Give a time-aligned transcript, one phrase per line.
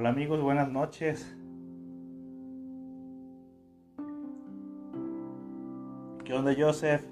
[0.00, 1.36] Hola amigos, buenas noches.
[6.24, 7.02] ¿Qué onda Joseph?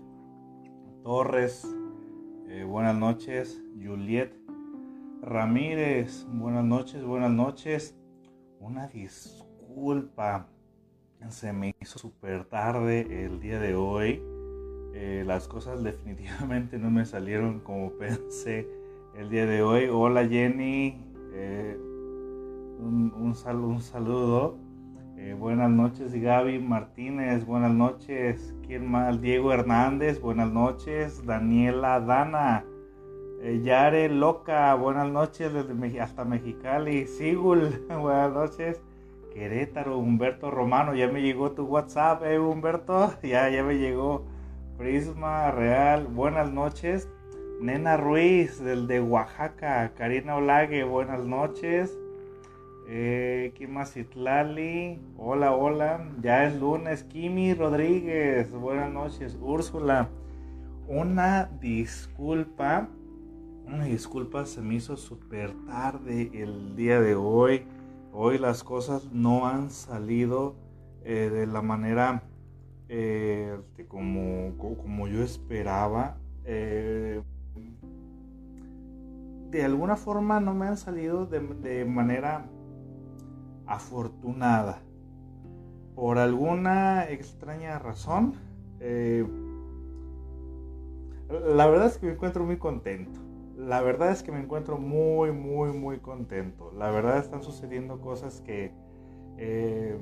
[1.03, 1.67] Torres,
[2.47, 3.61] eh, buenas noches.
[3.75, 4.33] Juliet
[5.21, 7.99] Ramírez, buenas noches, buenas noches.
[8.61, 10.47] Una disculpa,
[11.31, 14.23] se me hizo súper tarde el día de hoy.
[14.95, 18.69] Eh, las cosas definitivamente no me salieron como pensé
[19.17, 19.89] el día de hoy.
[19.91, 21.77] Hola Jenny, eh,
[22.87, 24.59] un, un, saludo.
[25.17, 28.55] Eh, buenas noches Gaby Martínez, buenas noches.
[28.67, 29.21] ¿Quién más?
[29.21, 31.25] Diego Hernández, buenas noches.
[31.27, 32.65] Daniela Dana,
[33.43, 37.07] eh, Yare Loca, buenas noches desde hasta Mexicali.
[37.07, 38.81] Sigul, buenas noches.
[39.33, 44.25] Querétaro, Humberto Romano, ya me llegó tu WhatsApp, eh, Humberto, ya, ya me llegó.
[44.79, 47.09] Prisma Real, buenas noches.
[47.61, 49.93] Nena Ruiz, del de Oaxaca.
[49.97, 51.99] Karina Olague, buenas noches.
[52.89, 53.97] Eh, ¿Quién más?
[53.97, 55.01] Itlali.
[55.19, 56.09] Hola, hola.
[56.23, 57.03] Ya es lunes.
[57.03, 58.53] Kimi Rodríguez.
[58.53, 59.37] Buenas noches.
[59.41, 60.09] Úrsula.
[60.87, 62.89] Una disculpa.
[63.67, 64.47] Una disculpa.
[64.47, 67.65] Se me hizo súper tarde el día de hoy.
[68.13, 70.55] Hoy las cosas no han salido
[71.05, 72.23] eh, de la manera
[72.89, 76.19] eh, como, como yo esperaba.
[76.45, 77.21] Eh,
[79.51, 82.47] de alguna forma no me han salido de manera
[83.67, 84.83] afortunada.
[85.95, 88.35] Por alguna extraña razón,
[88.81, 89.27] eh,
[91.29, 93.21] la verdad es que me encuentro muy contento.
[93.57, 96.73] La verdad es que me encuentro muy, muy, muy contento.
[96.77, 98.73] La verdad están sucediendo cosas que,
[99.39, 99.99] eh,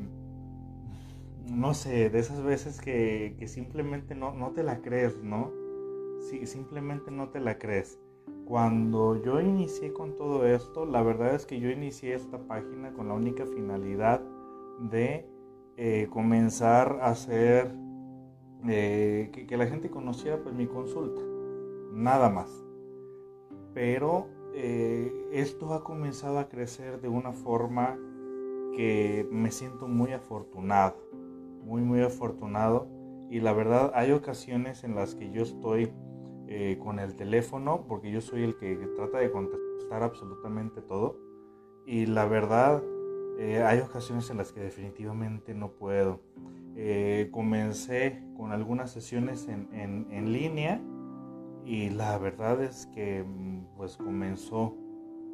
[1.50, 5.52] no sé, de esas veces que, que simplemente no, no, te la crees, ¿no?
[6.28, 7.98] Sí, simplemente no te la crees.
[8.46, 13.08] Cuando yo inicié con todo esto, la verdad es que yo inicié esta página con
[13.08, 14.20] la única finalidad
[14.80, 15.26] de
[15.76, 17.74] eh, comenzar a hacer
[18.68, 21.22] eh, que, la gente conociera pues mi consulta,
[21.92, 22.50] nada más.
[23.72, 27.98] Pero eh, esto ha comenzado a crecer de una forma
[28.76, 30.96] que me siento muy afortunado,
[31.64, 32.88] muy muy afortunado
[33.30, 35.90] y la verdad hay ocasiones en las que yo estoy
[36.46, 41.18] eh, con el teléfono, porque yo soy el que trata de contestar absolutamente todo.
[41.86, 42.82] Y la verdad,
[43.38, 46.20] eh, hay ocasiones en las que definitivamente no puedo.
[46.76, 50.82] Eh, comencé con algunas sesiones en, en, en, línea
[51.64, 54.76] y la verdad es que mm, pues comenzó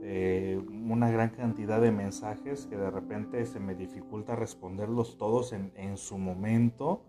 [0.02, 5.98] una gran cantidad de mensajes que de repente se me dificulta responderlos todos en, en
[5.98, 7.04] su momento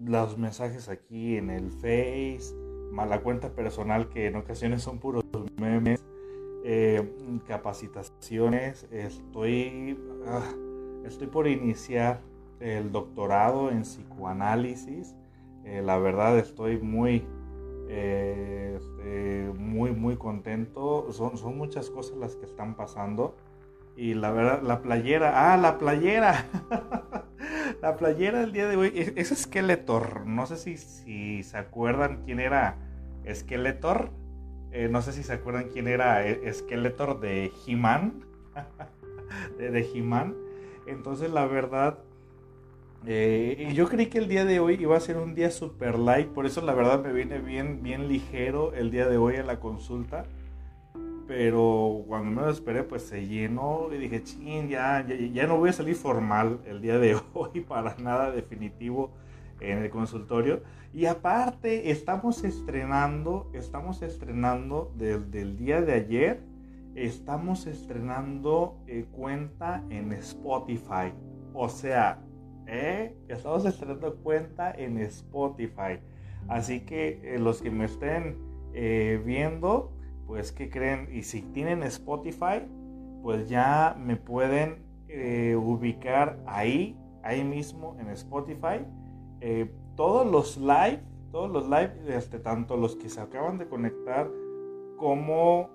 [0.00, 2.54] los mensajes aquí en el Face,
[2.92, 5.24] la cuenta personal que en ocasiones son puros
[5.56, 6.04] memes,
[6.64, 7.02] eh,
[7.46, 10.52] capacitaciones, estoy, ah,
[11.04, 12.22] estoy por iniciar
[12.60, 15.14] el doctorado en psicoanálisis,
[15.64, 17.26] eh, la verdad estoy muy,
[17.88, 23.34] eh, este, muy, muy contento, son, son muchas cosas las que están pasando.
[23.96, 26.46] Y la verdad, la playera, ah, la playera.
[27.84, 30.24] la playera del día de hoy es, Skeletor.
[30.24, 32.78] No sé si, si, se acuerdan quién era
[33.30, 34.10] Skeletor.
[34.72, 38.24] Eh, no sé si se acuerdan quién era eh, Skeletor de He-Man.
[39.58, 40.34] de, He-Man.
[40.86, 41.98] Entonces, la verdad,
[43.04, 46.28] eh, yo creí que el día de hoy iba a ser un día super light.
[46.28, 49.60] Por eso, la verdad, me viene bien, bien ligero el día de hoy a la
[49.60, 50.24] consulta
[51.26, 55.70] pero cuando me lo esperé, pues se llenó y dije, ching, ya, ya, no voy
[55.70, 59.12] a salir formal el día de hoy para nada definitivo
[59.60, 60.62] en el consultorio.
[60.92, 66.40] Y aparte, estamos estrenando, estamos estrenando desde el día de ayer,
[66.94, 71.12] estamos estrenando eh, cuenta en Spotify.
[71.52, 72.22] O sea,
[72.66, 75.98] eh, estamos estrenando cuenta en Spotify.
[76.48, 78.52] Así que eh, los que me estén
[79.24, 79.93] viendo,
[80.26, 81.08] pues ¿qué creen?
[81.12, 82.62] Y si tienen Spotify,
[83.22, 88.84] pues ya me pueden eh, ubicar ahí, ahí mismo en Spotify.
[89.40, 91.00] Eh, todos los live,
[91.30, 94.30] todos los live, este, tanto los que se acaban de conectar
[94.96, 95.70] como...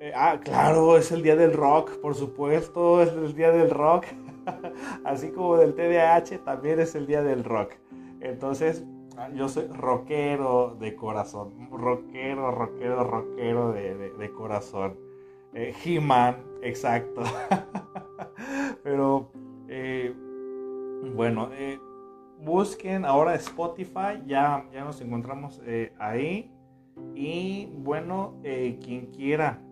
[0.00, 4.04] Eh, ah, claro, es el día del rock, por supuesto, es el día del rock.
[5.04, 7.72] Así como del TDAH, también es el día del rock.
[8.20, 8.84] Entonces,
[9.34, 14.98] yo soy rockero de corazón, rockero, rockero, rockero de, corazón.
[15.54, 17.22] Eh, He-Man, exacto.
[18.82, 19.30] Pero,
[19.68, 20.14] eh,
[21.14, 21.78] bueno, eh,
[22.40, 25.60] busquen ahora Spotify, ya, ya nos encontramos
[25.98, 26.52] ahí.
[27.14, 29.62] Y bueno, quien quiera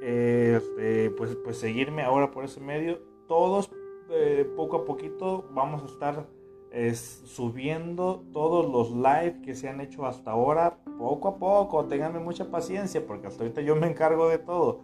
[0.00, 2.98] este, pues, pues seguirme ahora por ese medio.
[3.28, 3.70] Todos
[4.10, 6.26] eh, poco a poquito vamos a estar
[6.94, 12.50] subiendo todos los live que se han hecho hasta ahora, poco a poco, ténganme mucha
[12.50, 14.80] paciencia porque hasta ahorita yo me encargo de todo.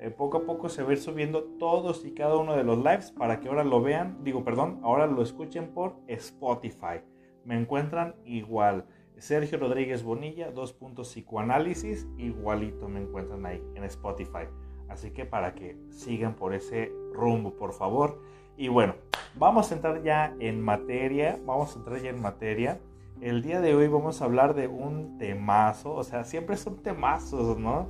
[0.00, 2.78] Eh, poco a poco se va a ir subiendo todos y cada uno de los
[2.78, 7.00] lives para que ahora lo vean, digo perdón, ahora lo escuchen por Spotify.
[7.44, 8.86] Me encuentran igual.
[9.16, 14.46] Sergio Rodríguez Bonilla, dos puntos psicoanálisis, igualito me encuentran ahí en Spotify.
[14.88, 18.22] Así que para que sigan por ese rumbo, por favor.
[18.56, 18.94] Y bueno,
[19.36, 22.80] vamos a entrar ya en materia, vamos a entrar ya en materia.
[23.20, 27.58] El día de hoy vamos a hablar de un temazo, o sea, siempre son temazos,
[27.58, 27.88] ¿no?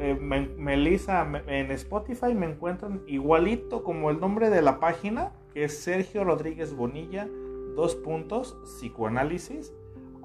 [0.00, 5.78] Eh, Melissa, en Spotify me encuentran igualito como el nombre de la página, que es
[5.78, 7.28] Sergio Rodríguez Bonilla,
[7.76, 9.72] dos puntos, psicoanálisis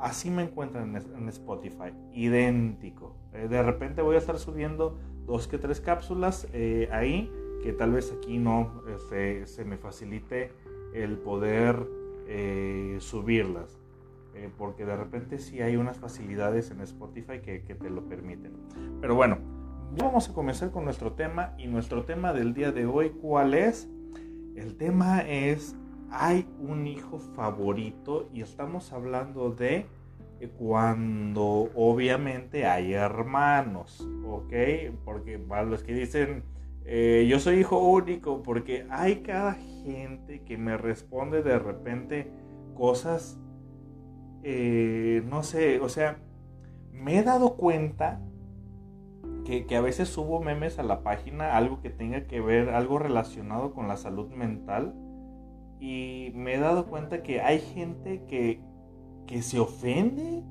[0.01, 3.15] Así me encuentran en, Spotify, idéntico.
[3.33, 7.93] Eh, de repente voy a estar subiendo dos que tres cápsulas eh, ahí, que tal
[7.93, 10.51] vez aquí no este, se me facilite
[10.93, 11.87] el poder
[12.27, 13.79] eh, subirlas.
[14.57, 18.53] porque de repente sí hay unas facilidades en Spotify que, que te lo permiten.
[19.01, 19.37] Pero bueno,
[19.97, 21.53] vamos a comenzar con nuestro tema.
[21.57, 23.89] Y nuestro tema del día de hoy, ¿cuál es?
[24.55, 25.75] El tema es
[26.11, 29.85] hay un hijo favorito y estamos hablando de
[30.57, 34.53] cuando obviamente hay hermanos, ¿ok?
[35.03, 36.43] Porque para los que dicen,
[36.91, 42.31] eh, yo soy hijo único, porque hay cada gente que me responde de repente
[42.73, 43.39] cosas,
[44.41, 46.17] eh, no sé, o sea,
[46.91, 48.21] me he dado cuenta
[49.45, 52.97] que, que, a veces subo memes a la página, algo que tenga que ver, algo
[52.97, 54.95] relacionado con la salud mental
[55.79, 58.61] y me he dado cuenta que hay gente que,
[59.41, 60.43] se ofende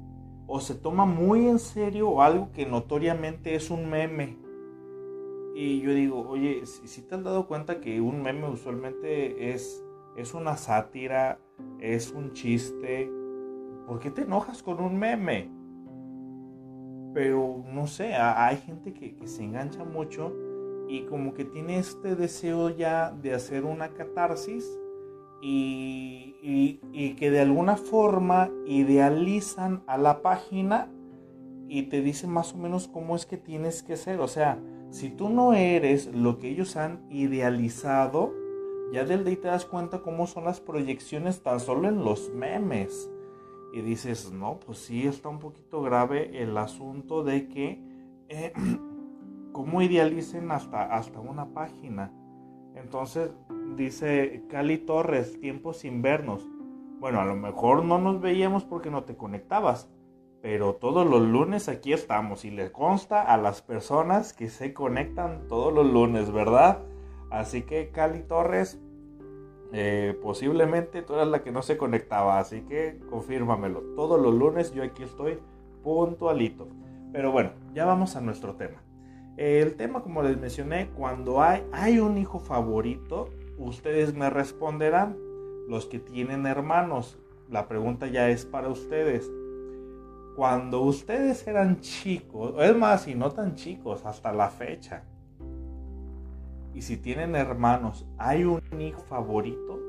[0.46, 4.38] o se toma muy en serio algo que notoriamente es un meme.
[5.60, 9.84] Y yo digo, oye, si, te has dado cuenta que un meme usualmente es,
[10.16, 11.40] es una sátira,
[11.81, 13.10] es un chiste,
[13.84, 15.50] ¿por qué te enojas con un meme?
[17.12, 20.32] Pero no sé, hay gente que, se engancha mucho
[20.87, 24.64] y como que tiene este deseo ya de hacer una catarsis
[25.43, 30.88] y, que de alguna forma idealizan a la página
[31.66, 34.20] y te dicen más o menos cómo es que tienes que ser.
[34.20, 38.32] O sea, si tú no eres lo que ellos han idealizado,
[38.93, 43.11] ya del ahí te das cuenta cómo son las proyecciones tan solo en los memes.
[43.73, 47.82] Y dices, no, pues sí está un poquito grave el asunto de que
[48.29, 48.52] eh,
[49.52, 52.11] cómo idealicen hasta, hasta una página.
[52.75, 53.31] Entonces,
[53.76, 56.49] dice Cali Torres, tiempos sin vernos.
[56.99, 59.90] Bueno, a lo mejor no nos veíamos porque no te conectabas,
[60.40, 65.47] pero todos los lunes aquí estamos y le consta a las personas que se conectan
[65.49, 66.83] todos los lunes, ¿verdad?
[67.30, 68.80] Así que Cali Torres,
[69.73, 73.80] eh, posiblemente tú eras la que no se conectaba, así que confírmamelo.
[73.97, 75.38] Todos los lunes yo aquí estoy
[75.83, 76.68] puntualito.
[77.12, 78.83] Pero bueno, ya vamos a nuestro tema.
[79.37, 85.16] El tema, como les mencioné, cuando hay, hay un hijo favorito, ustedes me responderán,
[85.68, 87.18] los que tienen hermanos,
[87.49, 89.30] la pregunta ya es para ustedes.
[90.38, 95.02] Cuando ustedes eran chicos, es más, y no tan chicos, hasta la fecha,
[96.73, 99.80] y si tienen hermanos, ¿hay un hijo favorito?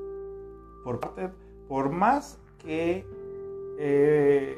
[1.68, 3.06] Por, más que
[3.77, 4.58] eh,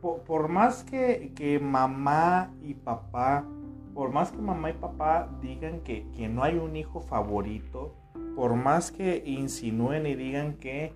[0.00, 3.44] por, más que, mamá y papá,
[3.92, 7.94] por más que mamá y papá digan que, no hay un hijo favorito,
[8.34, 10.94] por más que insinúen y digan que,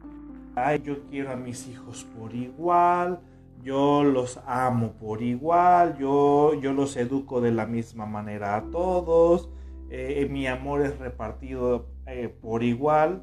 [0.54, 3.20] ay, yo quiero a mis hijos por igual,
[3.62, 9.50] yo los amo por igual, yo, yo los educo de la misma manera a todos,
[9.90, 13.22] eh, mi amor es repartido eh, por igual,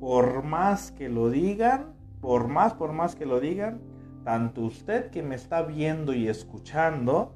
[0.00, 3.80] por más que lo digan, por más, por más que lo digan,
[4.24, 7.34] tanto usted que me está viendo y escuchando,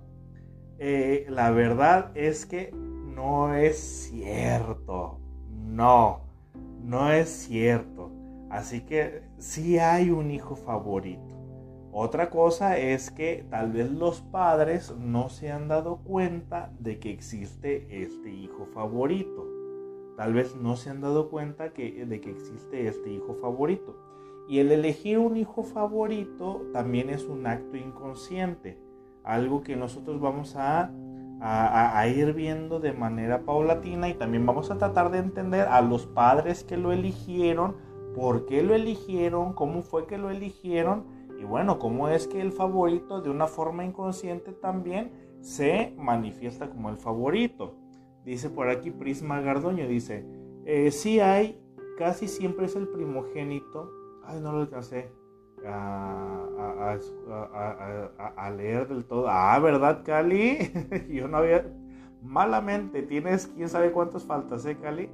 [0.78, 3.78] eh, la verdad es que no es
[4.11, 5.20] cierto.
[5.50, 6.23] No,
[6.82, 8.11] no es cierto.
[8.50, 11.37] Así que sí hay un hijo favorito.
[11.92, 17.11] Otra cosa es que tal vez los padres no se han dado cuenta de que
[17.11, 19.49] existe este hijo favorito.
[20.16, 23.97] Tal vez no se han dado cuenta de que existe este hijo favorito.
[24.49, 28.78] Y el elegir un hijo favorito también es un acto inconsciente,
[29.25, 30.92] algo que nosotros vamos a,
[31.40, 36.06] a, ir viendo de manera paulatina y también vamos a tratar de entender a los
[36.06, 37.76] padres que lo eligieron,
[38.14, 41.05] por qué lo eligieron, cómo fue que lo eligieron
[41.38, 46.90] y bueno, cómo es que el favorito de una forma inconsciente también se manifiesta como
[46.90, 47.75] el favorito.
[48.25, 50.26] Dice por aquí Prisma Gardoño, dice,
[50.67, 51.59] eh, sí hay,
[51.97, 53.90] casi siempre es el primogénito.
[54.25, 55.11] Ay, no lo alcancé
[55.67, 56.99] a,
[58.37, 59.26] a, leer del todo.
[59.29, 60.59] Ah, ¿verdad, Cali?
[61.09, 61.67] Yo no había...
[62.23, 65.09] Malamente, tienes quién sabe cuántas faltas, ¿eh, Cali?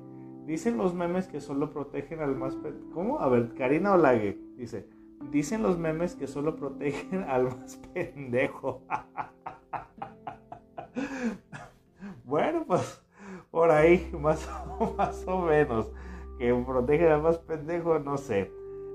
[0.47, 2.57] Dicen los memes que solo protegen al más...
[2.95, 3.19] ¿Cómo?
[3.19, 4.87] A ver, Karina Olague dice,
[5.33, 8.83] dicen los memes que solo protegen al más pendejo.
[12.25, 13.03] bueno, pues
[13.51, 14.49] por ahí, más,
[14.97, 15.91] más o menos.
[16.39, 18.53] Que protege al más pendejo, no sé.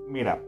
[0.08, 0.41] Mira,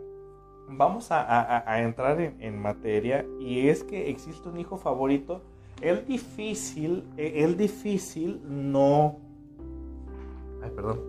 [0.69, 5.41] vamos a, entrar en, materia y es que existe un hijo favorito.
[5.81, 9.22] El difícil, e, el difícil no...
[10.63, 10.99] Ay, perdón.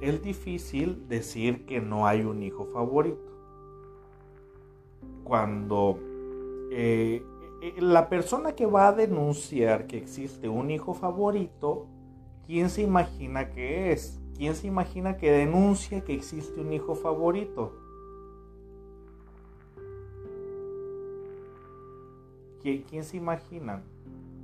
[0.00, 3.32] Es difícil decir que no hay un hijo favorito.
[5.24, 5.98] Cuando
[6.70, 7.22] eh,
[7.62, 11.86] eh, la persona que va a denunciar que existe un hijo favorito,
[12.46, 14.20] ¿quién se imagina que es?
[14.36, 17.72] ¿Quién se imagina que denuncia que existe un hijo favorito?
[22.62, 23.82] ¿Quién, se imagina?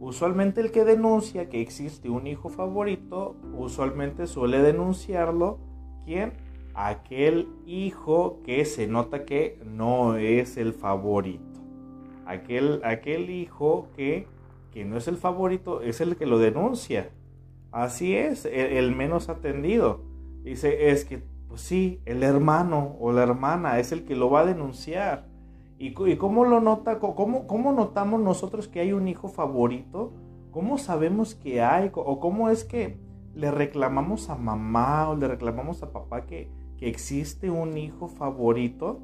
[0.01, 5.61] Usualmente el que denuncia que existe un hijo favorito, usualmente suele denunciarlo,
[6.05, 6.33] ¿quién?
[6.75, 11.51] Aquel hijo que se nota que no es el favorito
[12.31, 14.27] aquel, aquel hijo que,
[14.73, 17.11] que no es el favorito es el que lo denuncia.
[17.73, 20.03] Así es, el, menos atendido.
[20.43, 24.41] Dice, es que, pues sí, el hermano o la hermana es el que lo va
[24.41, 25.27] a denunciar.
[25.83, 26.99] ¿Y, cómo lo nota?
[26.99, 30.13] Cómo, ¿Cómo notamos nosotros que hay un hijo favorito?
[30.51, 31.91] ¿Cómo sabemos que hay?
[31.95, 33.01] ¿O cómo es que
[33.35, 39.01] le reclamamos a mamá o le reclamamos a papá que, que existe un hijo favorito?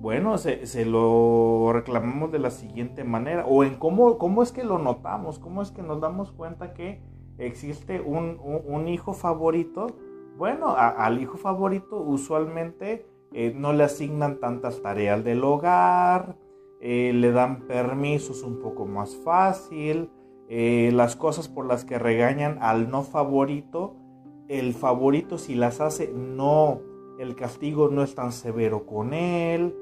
[0.00, 4.78] Bueno, se, lo reclamamos de la siguiente manera, o en cómo, cómo es que lo
[4.78, 7.02] notamos, cómo es que nos damos cuenta que
[7.36, 9.88] existe un, hijo favorito.
[10.38, 13.06] Bueno, al hijo favorito usualmente
[13.38, 16.38] eh, no le asignan tantas tareas del hogar,
[16.80, 20.10] eh, le dan permisos un poco más fácil,
[20.48, 23.94] eh, las cosas por las que regañan al no favorito,
[24.48, 26.80] el favorito si las hace no,
[27.18, 29.76] el castigo no es tan severo con él,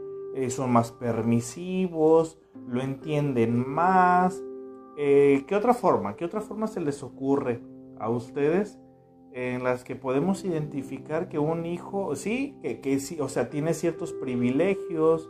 [0.49, 4.43] son más permisivos, lo entienden más.
[4.97, 6.17] ¿Qué otra forma?
[6.17, 7.61] ¿Qué otra forma se les ocurre
[8.01, 8.81] a ustedes
[9.35, 14.13] en las que podemos identificar que un hijo, sí, que, sí, o sea, tiene ciertos
[14.13, 15.29] privilegios?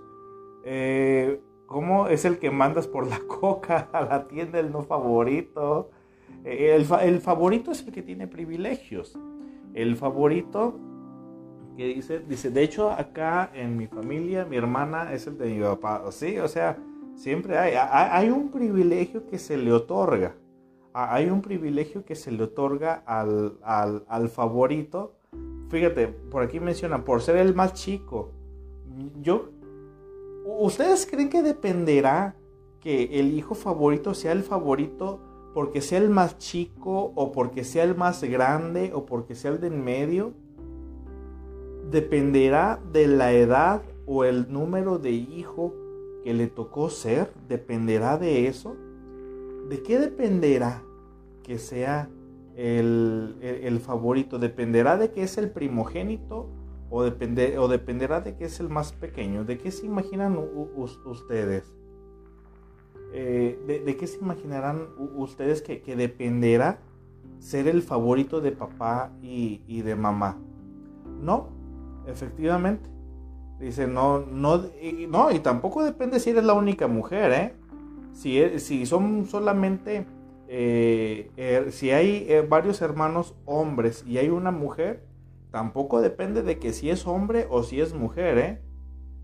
[0.64, 5.90] Eh, ¿Cómo es el que mandas por la coca a la tienda, el no favorito?
[6.44, 9.18] el, el favorito es el que tiene privilegios.
[9.73, 10.78] El favorito
[11.76, 15.61] que dice, dice, de hecho acá en mi familia, mi hermana es el de mi
[15.61, 16.76] papá, sí, o sea,
[17.14, 20.37] siempre hay, hay, un privilegio que se le otorga,
[20.94, 25.16] hay un privilegio que se le otorga al, al, favorito,
[25.68, 28.30] fíjate, por aquí mencionan, por ser el más chico,
[29.20, 29.50] yo,
[30.44, 32.36] ¿ustedes creen que dependerá
[32.80, 35.20] que el hijo favorito sea el favorito
[35.52, 39.60] porque sea el más chico o porque sea el más grande o porque sea el
[39.60, 40.32] de en medio?
[41.90, 45.74] dependerá de la edad o el número de hijo
[46.24, 48.76] que le tocó ser, dependerá de eso.
[49.68, 50.82] ¿De qué dependerá
[51.44, 52.10] que sea
[52.56, 54.40] el, favorito?
[54.40, 56.50] ¿Dependerá de que es el primogénito
[56.90, 59.44] o, o dependerá de que es el más pequeño?
[59.44, 60.36] ¿De qué se imaginan
[61.06, 61.72] ustedes?
[63.12, 66.80] Eh, de, qué se imaginarán ustedes que, dependerá
[67.38, 70.36] ser el favorito de papá y, y de mamá?
[71.20, 71.50] No,
[72.08, 72.90] efectivamente.
[73.60, 77.54] Dice, no, no, y, no, y tampoco depende si eres la única mujer, ¿eh?
[78.12, 80.06] Si, si son solamente,
[80.48, 85.04] eh, er, si hay eh, varios hermanos hombres y hay una mujer,
[85.50, 88.62] tampoco depende de que si es hombre o si es mujer, ¿eh?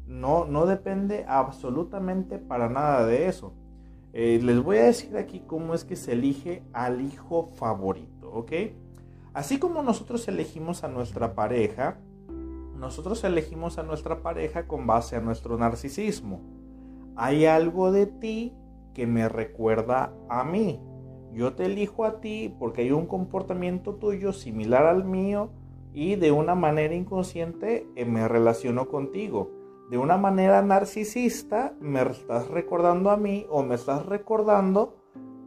[0.07, 3.55] No, no depende absolutamente para nada de eso.
[4.13, 8.53] Les voy a decir aquí cómo es que se elige al hijo favorito, ¿ok?
[9.33, 11.99] Así como nosotros elegimos a nuestra pareja,
[12.77, 16.41] nosotros elegimos a nuestra pareja con base a nuestro narcisismo.
[17.15, 18.55] Hay algo de ti
[18.95, 20.81] que me recuerda a mí.
[21.33, 25.51] Yo te elijo a ti porque hay un comportamiento tuyo similar al mío
[25.93, 29.51] y de una manera inconsciente eh, me relaciono contigo.
[29.91, 34.97] De una manera narcisista me estás recordando a mí o me estás recordando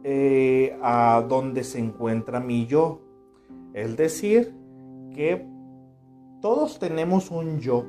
[0.02, 3.00] eh, a donde se encuentra mi yo.
[3.72, 4.54] Es decir,
[5.14, 5.46] que
[6.40, 7.86] todos tenemos un yo.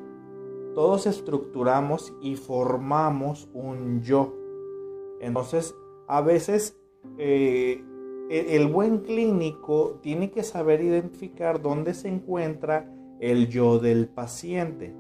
[0.74, 4.34] Todos estructuramos y formamos un yo.
[5.20, 5.76] Entonces,
[6.08, 6.78] a veces
[7.18, 7.84] eh,
[8.30, 14.94] e, el buen clínico tiene que saber identificar dónde se encuentra el yo del paciente.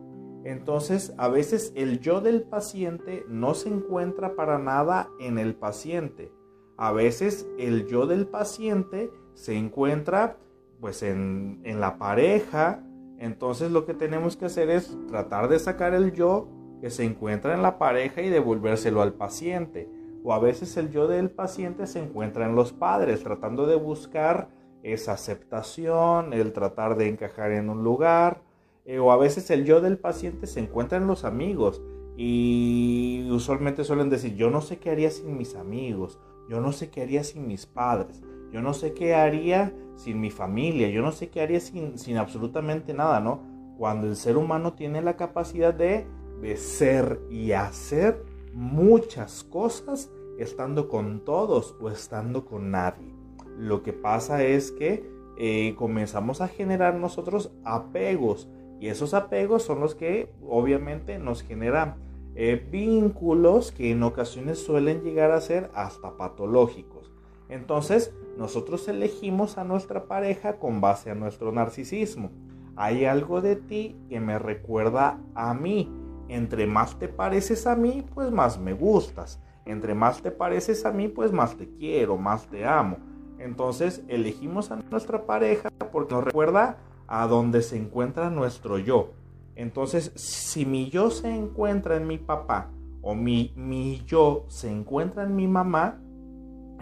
[0.43, 6.31] Entonces, a veces el yo del paciente no se encuentra para nada en el paciente.
[6.77, 10.37] A veces el yo del paciente se encuentra
[10.79, 12.83] pues en, en la pareja.
[13.17, 16.47] Entonces lo que tenemos que hacer es tratar de sacar el yo
[16.79, 19.89] que se encuentra en la pareja y devolvérselo al paciente.
[20.25, 24.49] O a veces el yo del paciente se encuentra en los padres, tratando de buscar
[24.81, 28.41] esa aceptación, el tratar de encajar en un lugar.
[28.85, 31.83] Eh, o a veces el yo del paciente se encuentra en los amigos.
[32.17, 36.89] Y usualmente suelen decir, yo no sé qué haría sin mis amigos, yo no sé
[36.89, 41.11] qué haría sin mis padres, yo no sé qué haría sin mi familia, yo no
[41.11, 43.41] sé qué haría sin, sin absolutamente nada, ¿no?
[43.77, 46.07] Cuando el ser humano tiene la capacidad de
[46.41, 48.23] de ser y hacer
[48.55, 50.09] muchas cosas
[50.39, 53.13] estando con todos o estando con nadie.
[53.57, 55.07] Lo que pasa es que
[55.37, 61.95] eh, comenzamos a generar nosotros apegos y esos apegos son los que obviamente nos generan
[62.35, 67.11] eh, vínculos que en ocasiones suelen llegar a ser hasta patológicos.
[67.49, 72.31] Entonces nosotros elegimos a nuestra pareja con base a nuestro narcisismo.
[72.77, 75.89] Hay algo de ti que me recuerda a mí
[76.27, 79.41] entre más te pareces a mí, pues más me gustas.
[79.65, 82.97] Entre más te pareces a mí, pues más te quiero, más te amo.
[83.39, 89.11] Entonces elegimos a nuestra pareja porque nos recuerda a donde se encuentra nuestro yo.
[89.55, 92.71] Entonces, si mi yo se encuentra en mi papá
[93.01, 96.01] o mi, mi yo se encuentra en mi mamá,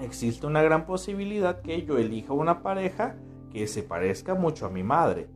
[0.01, 3.15] existe una gran posibilidad que yo elija una pareja
[3.51, 5.29] que se parezca mucho a mi madre.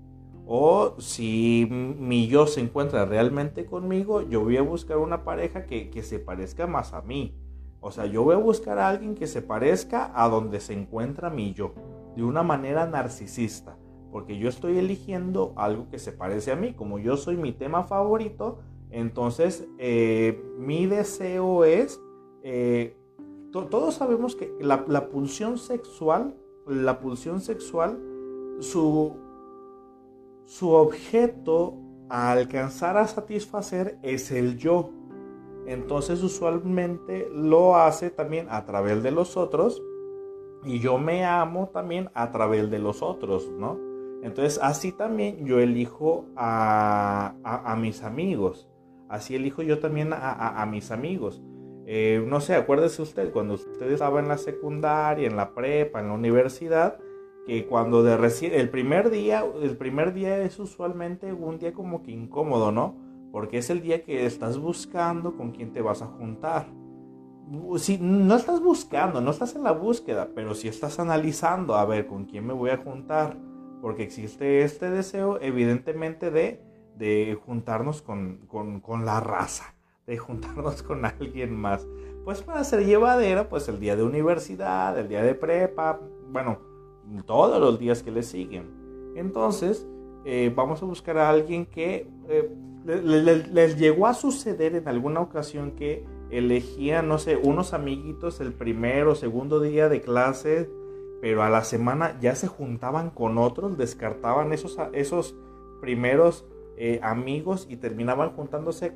[0.50, 6.02] O si mi yo se encuentra realmente conmigo, yo voy a buscar una pareja que,
[6.04, 7.36] se parezca más a mí.
[7.82, 11.30] O sea, yo voy a buscar a alguien que se parezca a donde se encuentra
[11.30, 11.74] mi yo,
[12.16, 13.78] de una manera narcisista,
[14.10, 17.84] porque yo estoy eligiendo algo que se parece a mí, como yo soy mi tema
[17.84, 22.02] favorito, entonces eh, mi deseo es,
[22.44, 22.96] eh,
[23.52, 28.00] todos sabemos que la, la pulsión sexual, la pulsión sexual,
[28.60, 29.27] su,
[30.48, 31.76] su objeto
[32.10, 34.92] a alcanzar a satisfacer es el yo.
[35.68, 39.84] Entonces usualmente lo hace también a través de los otros
[40.64, 43.78] y yo me amo también a través de los otros, ¿no?
[44.24, 48.70] Entonces así también yo elijo a, mis amigos,
[49.10, 51.44] así elijo yo también a, mis amigos.
[51.86, 56.08] Eh, no sé, acuérdese usted, cuando usted estaba en la secundaria, en la prepa, en
[56.08, 57.00] la universidad,
[57.48, 62.04] que cuando de recién, el primer día, el primer día es usualmente un día como
[62.04, 62.98] que incómodo, ¿no?
[63.32, 66.68] Porque es el día que estás buscando con quién te vas a juntar.
[67.78, 72.06] Si no estás buscando, no estás en la búsqueda, pero si estás analizando a ver
[72.06, 73.38] con quién me voy a juntar,
[73.82, 76.62] porque existe este deseo evidentemente de,
[76.98, 79.74] de juntarnos con, con, con la raza,
[80.06, 81.88] de juntarnos con alguien más.
[82.26, 86.67] Pues para ser llevadera, pues el día de universidad, el día de prepa, bueno,
[87.26, 89.14] todos los días que le siguen.
[89.16, 89.88] Entonces,
[90.26, 92.50] eh, vamos a buscar a alguien que eh,
[92.86, 99.12] les llegó a suceder en alguna ocasión que elegían, no sé, unos amiguitos el primero
[99.12, 100.70] o segundo día de clase,
[101.22, 105.36] pero a la semana ya se juntaban con otros, descartaban esos, esos
[105.82, 106.46] primeros
[106.78, 108.94] eh, amigos y terminaban juntándose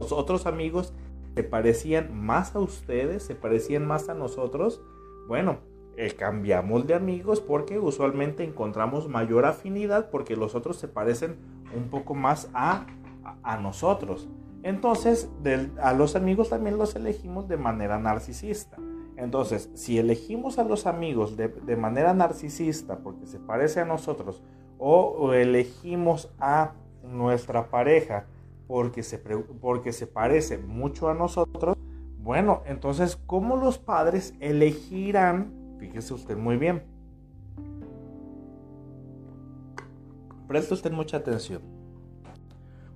[0.00, 0.94] los otros amigos
[1.34, 4.82] se parecían más a ustedes, se parecían más a nosotros.
[5.26, 5.58] Bueno,
[6.00, 11.34] eh, cambiamos de amigos porque usualmente encontramos mayor afinidad porque los otros se parecen
[11.76, 12.86] un poco más a,
[13.42, 14.28] a, nosotros.
[14.62, 15.28] Entonces,
[15.82, 18.76] a los amigos también los elegimos de manera narcisista.
[19.16, 24.44] Entonces, si elegimos a los amigos de, de manera narcisista porque se parece a nosotros
[24.78, 28.26] o, elegimos a nuestra pareja
[28.68, 31.76] porque se, porque se parece mucho a nosotros,
[32.20, 36.82] bueno, entonces, ¿cómo los padres elegirán Fíjese usted muy bien.
[40.46, 41.62] Preste usted mucha atención.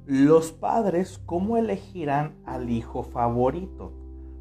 [0.06, 3.92] Los padres, ¿cómo elegirán al hijo favorito?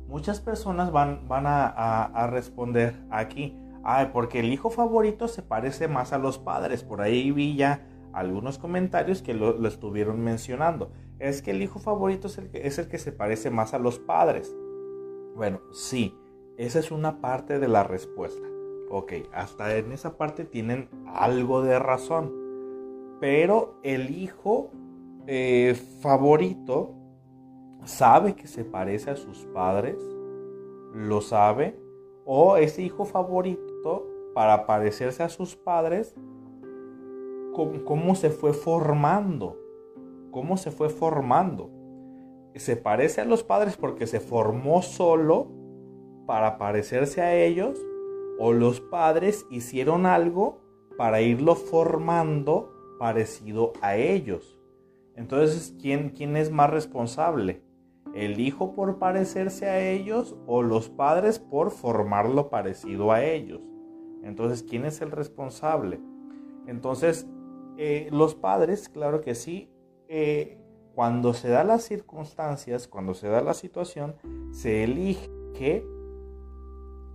[0.08, 6.14] Muchas personas van, van a, responder aquí, Ay, porque el hijo favorito se parece más
[6.14, 6.84] a los padres.
[6.84, 10.92] Por ahí vi ya algunos comentarios que lo, estuvieron mencionando.
[11.20, 13.80] Es que el hijo favorito es el, que, es el que se parece más a
[13.80, 14.56] los padres.
[15.36, 16.16] Bueno, sí,
[16.66, 18.48] esa es una parte de la respuesta.
[18.90, 22.32] Ok, hasta en esa parte tienen algo de razón.
[23.20, 24.70] Pero el hijo
[25.26, 26.94] eh, favorito
[27.84, 29.98] sabe que se parece a sus padres.
[30.94, 31.80] lo sabe,
[32.26, 36.14] o ese hijo favorito, para parecerse a sus padres,
[37.54, 39.58] cómo, se fue formando,
[40.30, 41.72] cómo se fue formando.
[42.56, 45.61] Se parece a los padres porque se formó solo
[46.32, 47.78] para parecerse a ellos,
[48.40, 50.62] o los padres hicieron algo
[50.98, 54.58] para irlo formando parecido a ellos.
[55.18, 57.62] Entonces, ¿quién, quién es más responsable?
[58.14, 63.60] ¿El hijo por parecerse a ellos o los padres por formarlo parecido a ellos?
[64.24, 66.00] Entonces, ¿quién es el responsable?
[66.66, 67.28] Entonces,
[67.76, 69.70] eh, los padres, claro que sí,
[70.08, 70.58] eh,
[70.96, 74.16] cuando se da las circunstancias, cuando se da la situación,
[74.54, 75.84] se elige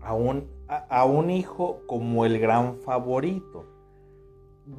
[0.07, 3.66] a un, a un hijo como el gran favorito.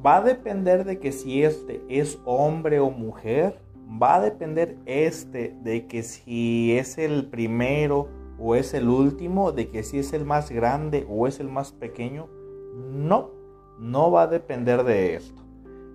[0.04, 3.60] Va a depender de que si este es hombre o mujer,
[4.02, 9.68] va a depender este de que si es el primero o es el último, de
[9.68, 12.28] que si es el más grande o es el más pequeño.
[12.90, 13.30] No,
[13.78, 15.42] no va a depender de esto.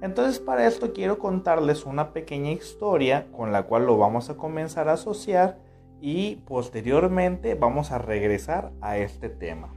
[0.02, 4.90] Entonces para esto quiero contarles una pequeña historia con la cual lo vamos a comenzar
[4.90, 5.60] a asociar
[6.06, 9.70] y posteriormente vamos a regresar a este tema.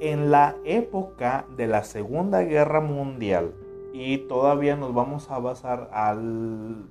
[0.00, 3.52] En la época de la Segunda Guerra Mundial,
[3.92, 6.88] y todavía nos vamos a basar al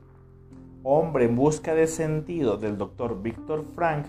[0.84, 4.08] hombre en busca de sentido del doctor Víctor Frank,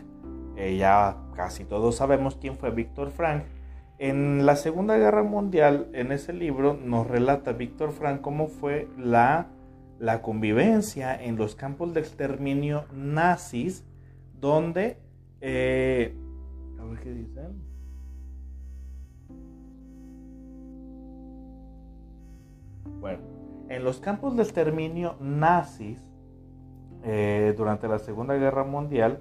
[0.56, 3.44] eh, ya casi todos sabemos quién fue Víctor Frank,
[4.00, 9.46] en la Segunda Guerra Mundial, en ese libro, nos relata Víctor Frank cómo fue la,
[10.00, 13.84] la convivencia en los campos de exterminio nazis,
[14.40, 14.98] donde...
[15.40, 16.14] Eh,
[16.80, 17.62] a ver qué dicen.
[23.00, 23.20] Bueno,
[23.68, 26.00] en los campos de exterminio nazis,
[27.04, 29.20] eh, durante la Segunda Guerra Mundial,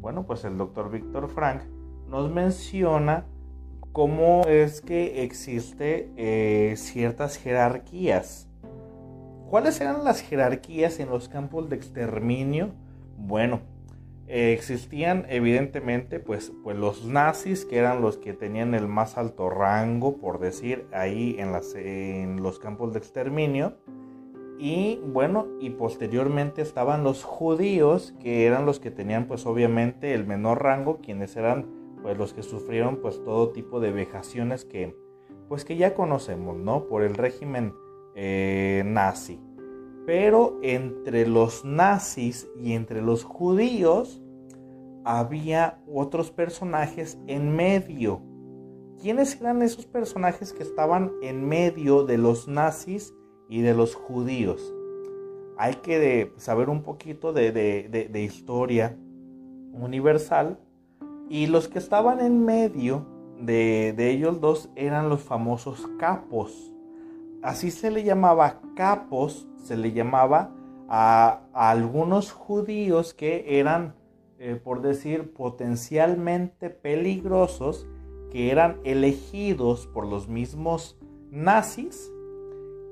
[0.00, 1.62] bueno, pues el doctor Víctor Frank
[2.08, 3.26] nos menciona
[3.92, 8.48] cómo es que existe eh, ciertas jerarquías.
[9.50, 12.70] ¿Cuáles eran las jerarquías en los campos de exterminio?
[13.16, 13.60] Bueno,
[14.28, 20.18] existían evidentemente pues, pues los nazis que eran los que tenían el más alto rango,
[20.18, 23.78] por decir, ahí en, las, en los campos de exterminio.
[24.58, 30.26] Y bueno, y posteriormente estaban los judíos, que eran los que tenían pues obviamente el
[30.26, 31.66] menor rango, quienes eran
[32.02, 34.96] pues los que sufrieron pues todo tipo de vejaciones que
[35.48, 36.86] pues que ya conocemos, ¿no?
[36.86, 37.72] Por el régimen
[38.14, 39.40] eh, nazi.
[40.08, 44.22] Pero entre los nazis y entre los judíos
[45.04, 48.22] había otros personajes en medio.
[49.02, 53.12] ¿Quiénes eran esos personajes que estaban en medio de los nazis
[53.50, 54.74] y de los judíos.
[55.58, 58.96] Hay que saber un poquito de, historia
[59.74, 60.58] universal
[61.28, 63.06] y los que estaban en medio
[63.38, 66.72] de, ellos dos eran los famosos capos.
[67.42, 70.50] Así se le llamaba capos, se le llamaba
[70.88, 73.94] a, algunos judíos que eran,
[74.38, 77.86] eh, por decir, potencialmente peligrosos,
[78.30, 80.98] que eran elegidos por los mismos
[81.30, 82.10] nazis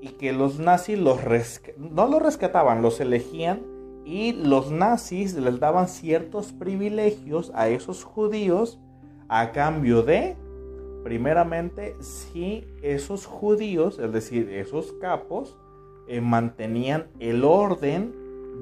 [0.01, 3.63] y que los nazis no los rescataban, los elegían
[4.05, 8.79] y los nazis les daban ciertos privilegios a esos judíos
[9.29, 10.37] a cambio de,
[11.07, 15.57] primeramente, si esos judíos, es decir, esos capos,
[16.09, 18.13] eh, mantenían el orden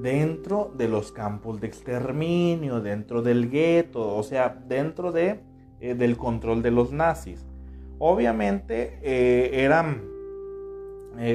[0.03, 5.39] dentro de los campos de exterminio, dentro del gueto, o sea, dentro de,
[5.81, 7.43] eh, del control de los nazis.
[7.97, 10.03] Obviamente eh, eran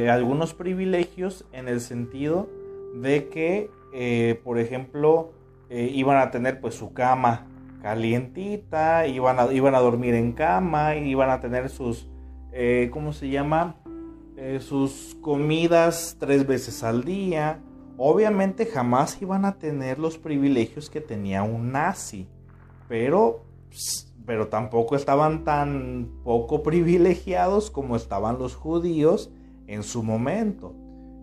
[0.08, 2.48] algunos privilegios en el sentido
[2.94, 5.32] de que, por ejemplo,
[5.70, 7.49] iban a tener pues su cama
[7.80, 12.08] calientita, iban a, iban a dormir en cama, iban a tener sus,
[12.90, 13.76] ¿cómo se llama?
[14.60, 17.60] sus comidas tres veces al día.
[17.98, 22.26] Obviamente jamás iban a tener los privilegios que tenía un nazi,
[22.88, 23.44] pero,
[24.24, 29.30] pero tampoco estaban tan poco privilegiados como estaban los judíos
[29.66, 30.74] en su momento.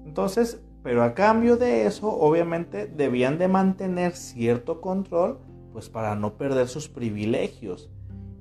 [0.06, 5.40] Entonces, pero a cambio de eso, obviamente debían de mantener cierto control,
[5.78, 7.92] pues para no perder sus privilegios.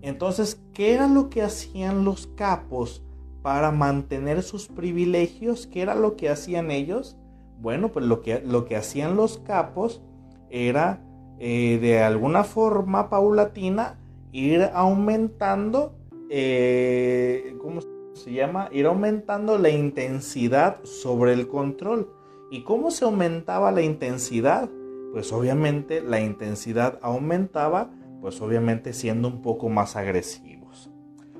[0.01, 3.05] Entonces, ¿qué era lo que hacían los capos
[3.43, 5.67] para mantener sus privilegios?
[5.67, 7.19] ¿Qué era lo que hacían ellos?
[7.61, 10.01] Bueno, pues lo que, lo que hacían los capos
[10.49, 11.05] era
[11.39, 13.99] eh, de alguna forma paulatina
[14.33, 15.95] ir aumentando,
[16.31, 22.11] eh, ¿cómo se se llama ir aumentando la intensidad sobre el control.
[22.51, 24.71] ¿Y cómo se aumentaba la intensidad?
[25.17, 30.91] Pues obviamente la intensidad aumentaba pues obviamente siendo un poco más agresivos.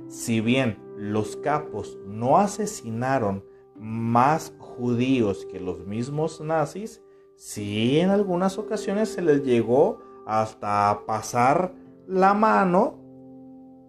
[0.09, 3.45] Si bien los capos no asesinaron
[3.79, 7.03] más judíos que los mismos nazis,
[7.35, 11.75] sí en algunas ocasiones se les llegó hasta pasar
[12.07, 12.99] la mano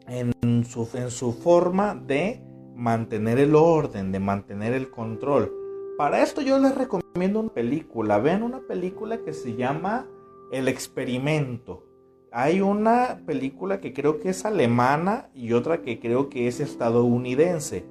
[0.06, 2.44] en su, en su forma de
[2.76, 5.67] mantener el orden, de mantener el control.
[5.98, 8.20] Para esto yo les recomiendo una película.
[8.20, 10.08] Vean una película que se llama
[10.52, 11.84] El experimento.
[12.32, 17.86] Hay una película que creo que es alemana y otra que creo que es estadounidense.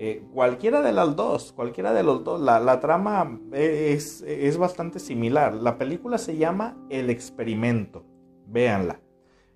[0.00, 5.54] Eh, cualquiera de las dos, cualquiera de los dos, la, trama es, es, bastante similar.
[5.54, 8.04] La película se llama El experimento,
[8.46, 9.00] véanla.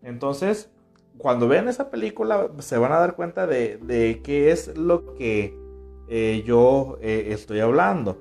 [0.02, 0.72] Entonces,
[1.18, 5.56] cuando vean esa película se van a dar cuenta de, qué es lo que
[6.08, 8.18] eh, yo eh, estoy hablando.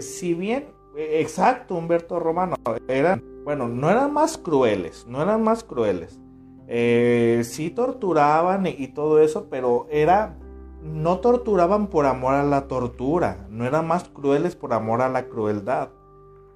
[0.00, 2.56] si bien, exacto, Humberto Romano,
[2.88, 6.18] eran, bueno, no eran más crueles, no eran más crueles.
[7.46, 10.36] sí torturaban y todo eso, pero era
[10.82, 15.28] no torturaban por amor a la tortura, no eran más crueles por amor a la
[15.28, 15.90] crueldad.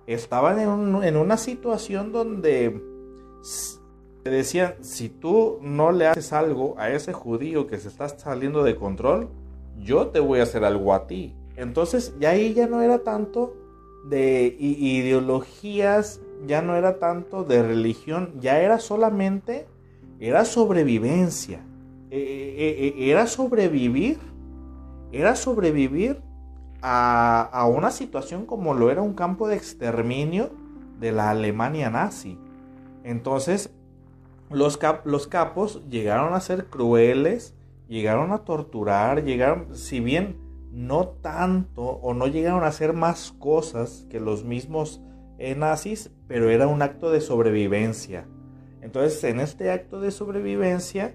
[0.06, 2.80] Estaban en, una situación donde
[4.24, 8.76] decían, si tú no le haces algo a ese judío que se está saliendo de
[8.76, 9.30] control,
[9.82, 11.34] yo te voy a hacer algo a ti.
[11.56, 13.54] Entonces ya ahí ya no era tanto
[14.08, 19.66] de ideologías, ya no era tanto de religión, ya era solamente,
[20.18, 21.64] era sobrevivencia
[22.14, 22.18] eh,
[22.58, 24.18] eh, eh, era sobrevivir,
[25.12, 26.20] era sobrevivir
[26.82, 30.50] a, una situación como lo era un campo de exterminio
[31.00, 32.38] de la Alemania nazi.
[33.02, 33.70] Entonces,
[34.50, 37.54] los, los capos llegaron a ser crueles,
[37.88, 40.36] llegaron a torturar, llegaron, si bien
[40.70, 45.02] no tanto o no llegaron a hacer más cosas que los mismos
[45.56, 48.26] nazis, pero era un acto de sobrevivencia.
[48.80, 51.14] Entonces, en este acto de sobrevivencia,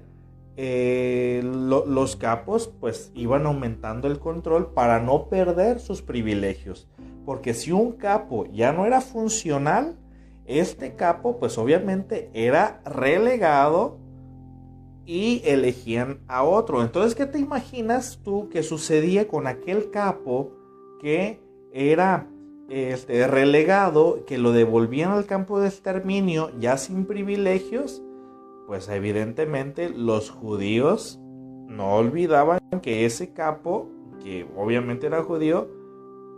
[0.58, 6.88] eh, los capos pues iban aumentando el control para no perder sus privilegios.
[7.26, 9.98] Porque si un capo ya no era funcional,
[10.46, 14.00] este capo pues obviamente era relegado
[15.08, 16.84] y elegían a otro.
[16.84, 20.52] Entonces, ¿qué te imaginas tú que sucedía con aquel capo
[21.02, 21.40] que
[21.74, 22.28] era
[22.70, 28.04] este, relegado, que lo devolvían al campo de exterminio ya sin privilegios?
[28.68, 33.88] pues evidentemente los judíos no olvidaban que ese capo,
[34.22, 35.70] que obviamente era judío,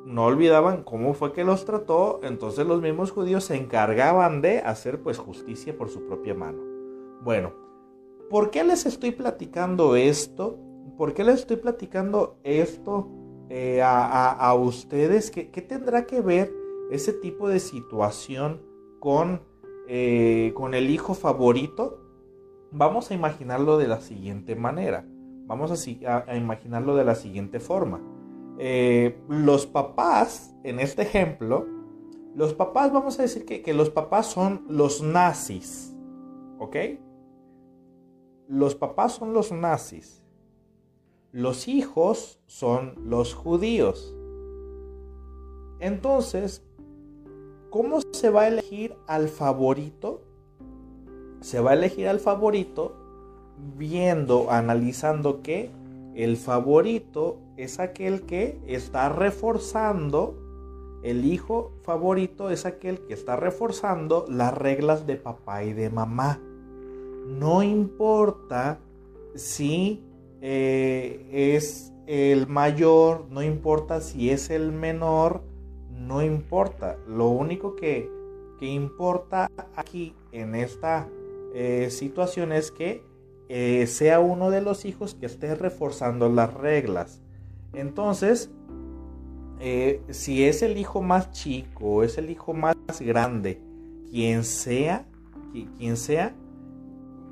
[0.06, 5.02] no olvidaban cómo fue que los trató, entonces los mismos judíos se encargaban de hacer
[5.02, 6.62] pues justicia por su propia mano.
[7.22, 7.52] Bueno,
[8.30, 10.58] ¿por qué les estoy platicando esto?
[10.98, 13.10] ¿Por qué les estoy platicando esto
[13.50, 15.32] eh, a, ustedes?
[15.32, 16.54] ¿Qué, tendrá que ver
[16.92, 18.62] ese tipo de situación
[19.00, 19.42] con,
[19.88, 22.02] eh, con el hijo favorito?
[22.72, 25.06] Vamos a imaginarlo de la siguiente manera.
[25.48, 28.02] Vamos a, imaginarlo de la siguiente forma.
[28.60, 31.66] Eh, los papás, en este ejemplo,
[32.36, 35.96] los papás, vamos a decir que, que los papás son los nazis.
[36.60, 36.76] ¿Ok?
[38.50, 40.22] Los papás son los nazis.
[41.32, 44.14] Los hijos son los judíos.
[45.80, 46.62] Entonces,
[47.70, 50.26] ¿cómo se va a elegir al favorito
[51.42, 52.96] se va a elegir al favorito
[53.78, 55.72] viendo, analizando que
[56.16, 60.38] el favorito es aquel que está reforzando,
[61.04, 66.42] el hijo favorito es aquel que está reforzando las reglas de papá y de mamá.
[67.30, 68.80] No importa
[69.36, 70.04] si
[70.42, 75.44] eh, es el mayor, no importa si es el menor,
[75.92, 76.98] no importa.
[77.08, 78.10] Lo único que,
[78.60, 81.08] que importa aquí en esta
[81.54, 83.04] eh, situaciones que
[83.48, 87.22] eh, sea uno de los hijos que esté reforzando las reglas.
[87.74, 88.50] Entonces,
[90.10, 93.62] si es el hijo más chico, es el hijo más grande,
[94.10, 95.06] quien sea,
[95.78, 96.34] quien sea,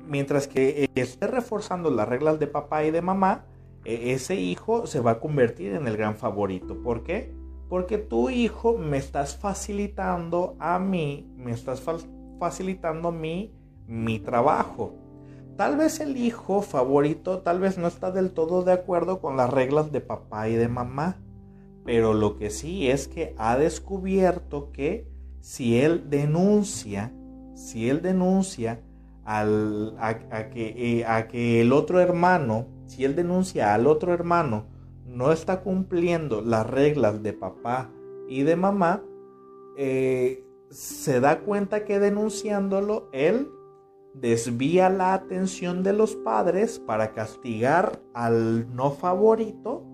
[0.08, 3.44] mientras que esté reforzando las reglas de papá y de mamá,
[3.84, 6.82] ese hijo se va a convertir en el gran favorito.
[6.82, 7.32] ¿Por qué?
[7.68, 11.82] Porque tu hijo me estás facilitando a mí, me estás
[12.38, 13.54] facilitando a mí
[13.86, 14.94] mi trabajo.
[15.56, 19.50] Tal vez el hijo favorito tal vez no está del todo de acuerdo con las
[19.50, 21.20] reglas de papá y de mamá,
[21.84, 25.08] pero lo que sí es que ha descubierto que
[25.40, 27.12] si él denuncia,
[27.54, 28.82] si él denuncia
[29.28, 34.64] al, a, que, eh, a que el otro hermano, si él denuncia al otro hermano,
[35.04, 37.90] no está cumpliendo las reglas de papá
[38.26, 39.02] y de mamá,
[39.76, 43.50] eh, se da cuenta que denunciándolo, él
[44.14, 49.84] desvía la atención de los padres para castigar al no favorito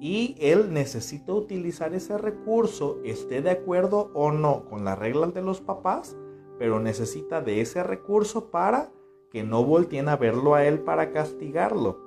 [0.00, 5.42] y él necesita utilizar ese recurso, esté de acuerdo o no con las reglas de
[5.42, 6.16] los papás,
[6.58, 8.90] pero necesita de ese recurso para
[9.30, 11.98] que no volteen a verlo a él para castigarlo.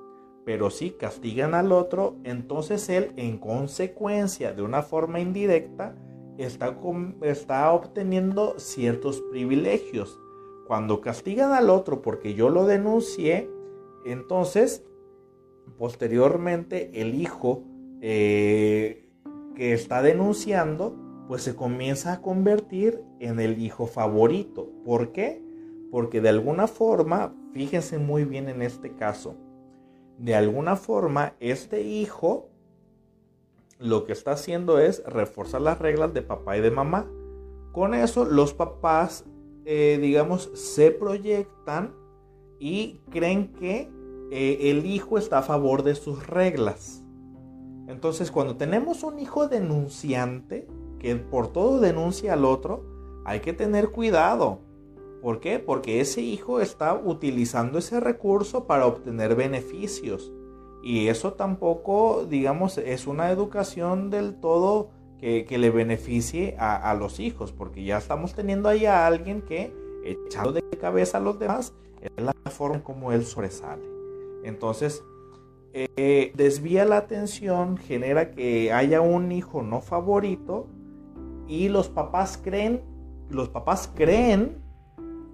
[0.44, 5.94] Pero si castigan al otro, entonces él en consecuencia, de una forma indirecta,
[6.38, 10.18] está, obteniendo ciertos privilegios.
[10.66, 13.50] Cuando castigan al otro porque yo lo denuncié,
[14.06, 14.84] entonces
[15.76, 17.64] posteriormente el hijo
[18.00, 19.06] eh,
[19.54, 20.94] que está denunciando,
[21.28, 24.70] pues se comienza a convertir en el hijo favorito.
[24.84, 25.42] ¿Por qué?
[25.90, 29.36] Porque de alguna forma, fíjense muy bien en este caso,
[30.16, 32.48] de alguna forma este hijo
[33.78, 37.06] lo que está haciendo es reforzar las reglas de papá y de mamá.
[37.72, 39.24] Con eso los papás,
[39.66, 41.94] eh, digamos, se proyectan
[42.58, 43.88] y creen que
[44.32, 47.04] eh, el hijo está a favor de sus reglas.
[47.86, 50.66] Entonces, cuando tenemos un hijo denunciante,
[50.98, 52.84] que por todo denuncia al otro,
[53.24, 54.60] hay que tener cuidado.
[55.22, 55.58] ¿Por qué?
[55.58, 60.32] Porque ese hijo está utilizando ese recurso para obtener beneficios.
[60.82, 67.52] Y eso tampoco, digamos, es una educación del todo que, le beneficie a, los hijos,
[67.52, 72.24] porque ya estamos teniendo ahí a alguien que, echando de cabeza a los demás, es
[72.24, 73.82] la forma como él sobresale.
[74.44, 75.02] Entonces,
[75.74, 80.68] eh, desvía la atención, genera que haya un hijo no favorito
[81.48, 82.82] y los papás creen,
[83.30, 84.58] los papás creen,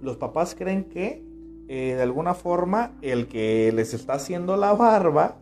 [0.01, 1.25] los papás creen que
[1.69, 5.37] eh, de alguna forma el que les está haciendo la barba,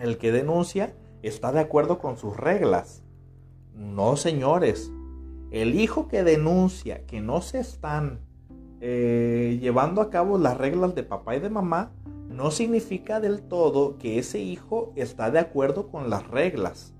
[0.00, 3.02] el que denuncia, está de acuerdo con sus reglas.
[3.74, 4.90] No, señores.
[5.50, 8.20] El hijo que denuncia que no se están
[8.80, 11.92] eh, llevando a cabo las reglas de papá y de mamá,
[12.28, 16.95] no significa del todo que ese hijo está de acuerdo con las reglas.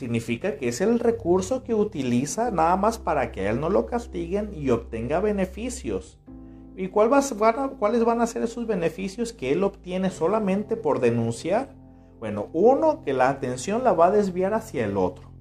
[0.00, 3.84] Significa que es el recurso que utiliza nada más para que a él no lo
[3.84, 6.18] castiguen y obtenga beneficios.
[6.74, 11.74] ¿Y cuáles van a ser esos beneficios que él obtiene solamente por denunciar?
[12.18, 15.32] Bueno, uno, que la atención la va a desviar hacia el otro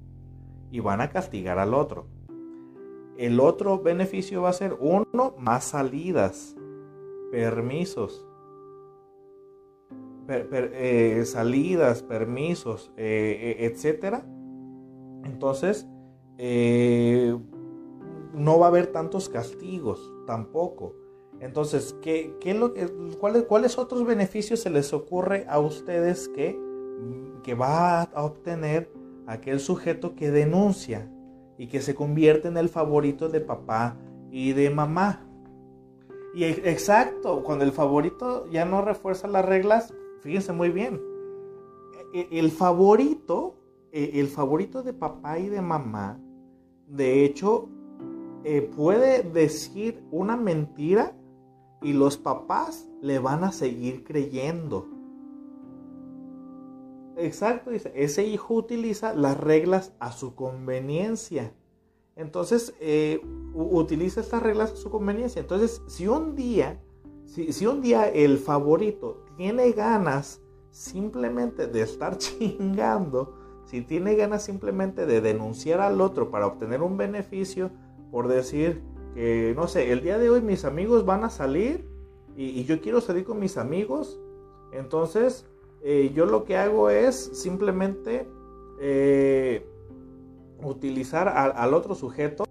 [0.69, 2.08] y van a castigar al otro.
[3.17, 6.58] El otro beneficio va a ser uno, más salidas,
[7.32, 8.28] permisos,
[10.28, 14.26] eh, salidas, permisos, eh, eh, etcétera.
[15.24, 15.88] Entonces,
[18.34, 20.96] no va a haber tantos castigos tampoco.
[21.40, 22.74] Entonces, ¿qué, qué lo,
[23.20, 26.60] cuáles, ¿cuáles otros beneficios se les ocurre a ustedes que,
[27.44, 28.92] que va a obtener
[29.28, 31.10] aquel sujeto que denuncia
[31.58, 33.98] y que se convierte en el favorito de papá
[34.32, 35.26] y de mamá?
[36.36, 41.02] Y exacto, cuando el favorito ya no refuerza las reglas, Fíjense muy bien.
[42.14, 43.56] E, el favorito,
[43.91, 46.19] e, el favorito de papá y de mamá,
[46.88, 47.69] de hecho,
[48.43, 51.15] eh, puede decir una mentira
[51.82, 54.88] y los papás le van a seguir creyendo.
[57.17, 61.54] Exacto, dice, ese hijo utiliza las reglas a su conveniencia.
[62.15, 63.21] Entonces, eh,
[63.54, 65.41] utiliza estas reglas a su conveniencia.
[65.41, 66.82] Entonces, si un día
[67.30, 73.35] si, un día el favorito tiene ganas simplemente de estar chingando,
[73.70, 77.70] si tiene ganas simplemente de denunciar al otro para obtener un beneficio,
[78.10, 78.82] por decir
[79.13, 81.88] que, no sé, el día de hoy mis amigos van a salir
[82.36, 84.20] y, yo quiero salir con mis amigos,
[84.72, 85.46] entonces
[85.84, 88.28] eh, yo lo que hago es simplemente
[88.82, 89.63] eh,
[90.63, 92.46] utilizar al otro sujeto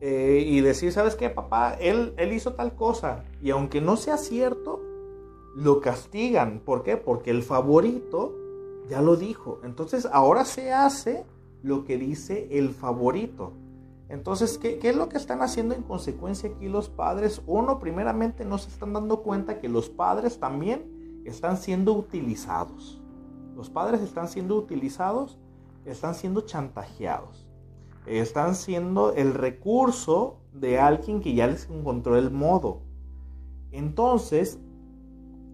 [0.00, 1.78] eh, y decir, ¿sabes qué, papá?
[1.80, 3.24] Él, él hizo tal cosa.
[3.40, 4.82] Y aunque no sea cierto,
[5.56, 6.60] lo castigan.
[6.62, 6.98] ¿Por qué?
[6.98, 8.39] Porque el favorito
[8.90, 9.60] ya lo dijo.
[9.64, 11.24] Entonces ahora se hace
[11.62, 13.52] lo que dice el favorito.
[14.08, 17.40] Entonces, ¿qué, ¿qué, es lo que están haciendo en consecuencia aquí los padres?
[17.46, 23.00] Uno, primeramente, no se están dando cuenta que los padres también están siendo utilizados.
[23.54, 25.38] Los padres están siendo utilizados,
[25.84, 27.50] están siendo chantajeados
[28.06, 32.82] están siendo el recurso de alguien que ya les encontró el modo.
[33.70, 34.58] Entonces,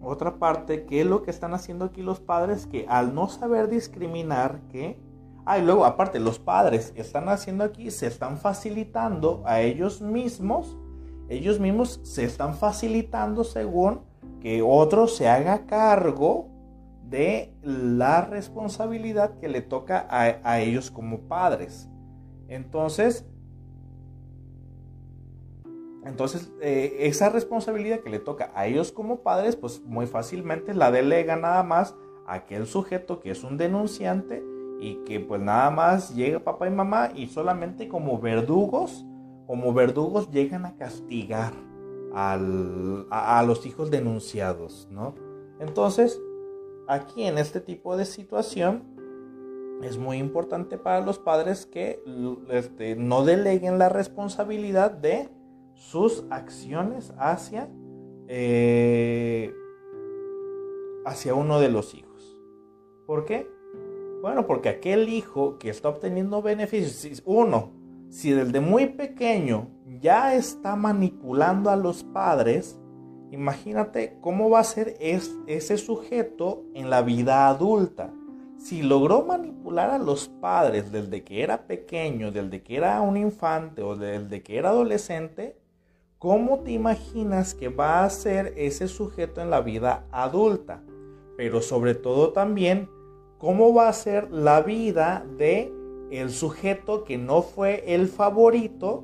[0.01, 2.65] otra parte, ¿qué es lo que están haciendo aquí los padres?
[2.67, 4.99] Que al no saber discriminar, que...
[5.45, 10.77] Ah, y luego aparte, los padres están haciendo aquí, se están facilitando a ellos mismos,
[11.29, 14.01] ellos mismos se están facilitando según
[14.41, 16.49] que otro se haga cargo
[17.03, 21.89] de la responsabilidad que le toca a, a ellos como padres.
[22.49, 23.25] Entonces,
[26.07, 30.91] Entonces, eh, esa responsabilidad que le toca a ellos como padres, pues muy fácilmente la
[30.91, 31.95] delega nada más
[32.25, 34.43] a aquel sujeto que es un denunciante
[34.79, 39.05] y que pues nada más llega papá y mamá y solamente como verdugos,
[39.47, 41.53] como verdugos llegan a castigar
[42.13, 45.13] a, los hijos denunciados, ¿no?
[45.59, 46.19] Entonces,
[46.87, 48.83] aquí en este tipo de situación
[49.83, 52.01] es muy importante para los padres que
[52.49, 55.29] este, no deleguen la responsabilidad de
[55.77, 57.69] sus acciones hacia,
[58.27, 59.53] eh,
[61.05, 62.37] hacia uno de los hijos.
[63.05, 63.47] ¿Por qué?
[64.21, 67.71] Bueno, porque aquel hijo que está obteniendo beneficios, uno,
[68.09, 69.69] si desde muy pequeño
[70.01, 72.79] ya está manipulando a los padres,
[73.31, 78.11] imagínate cómo va a ser ese sujeto en la vida adulta.
[78.57, 83.83] Si logró manipular a los padres desde que era pequeño, desde que era un infante
[83.83, 85.55] o desde que era adolescente,
[86.19, 90.83] ¿cómo te imaginas que va a ser ese sujeto en la vida adulta?
[91.35, 92.89] Pero sobre todo también,
[93.37, 95.71] ¿cómo va a ser la vida de
[96.11, 99.03] el sujeto que no fue el favorito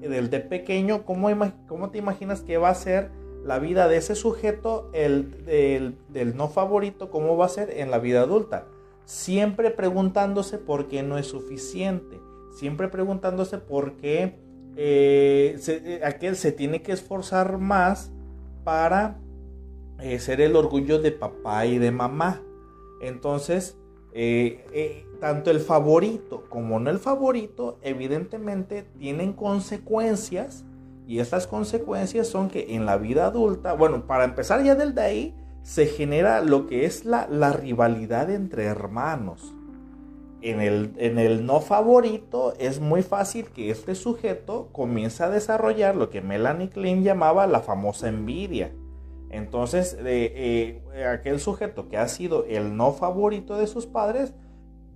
[0.00, 1.28] del de pequeño, ¿cómo,
[1.68, 3.10] ¿cómo, te imaginas que va a ser
[3.44, 7.98] la vida de ese sujeto, el, del no favorito, cómo va a ser en la
[7.98, 8.66] vida adulta?
[9.04, 12.20] Siempre preguntándose por qué no es suficiente,
[12.52, 14.36] siempre preguntándose por qué
[14.76, 18.10] eh, se, eh, aquel se tiene que esforzar más
[18.64, 19.18] para
[20.00, 22.42] eh, ser el orgullo de papá y de mamá.
[23.00, 23.76] Entonces,
[25.20, 30.64] tanto el favorito como no el favorito, evidentemente tienen consecuencias.
[31.06, 35.02] Y estas consecuencias son que en la vida adulta, bueno, para empezar ya del de
[35.02, 39.52] ahí, se genera lo que es la, la rivalidad entre hermanos.
[40.42, 45.94] En el, en el, no favorito es muy fácil que este sujeto comience a desarrollar
[45.94, 48.72] lo que Melanie Klein llamaba la famosa envidia.
[49.30, 54.34] Entonces, eh, aquel sujeto que ha sido el no favorito de sus padres,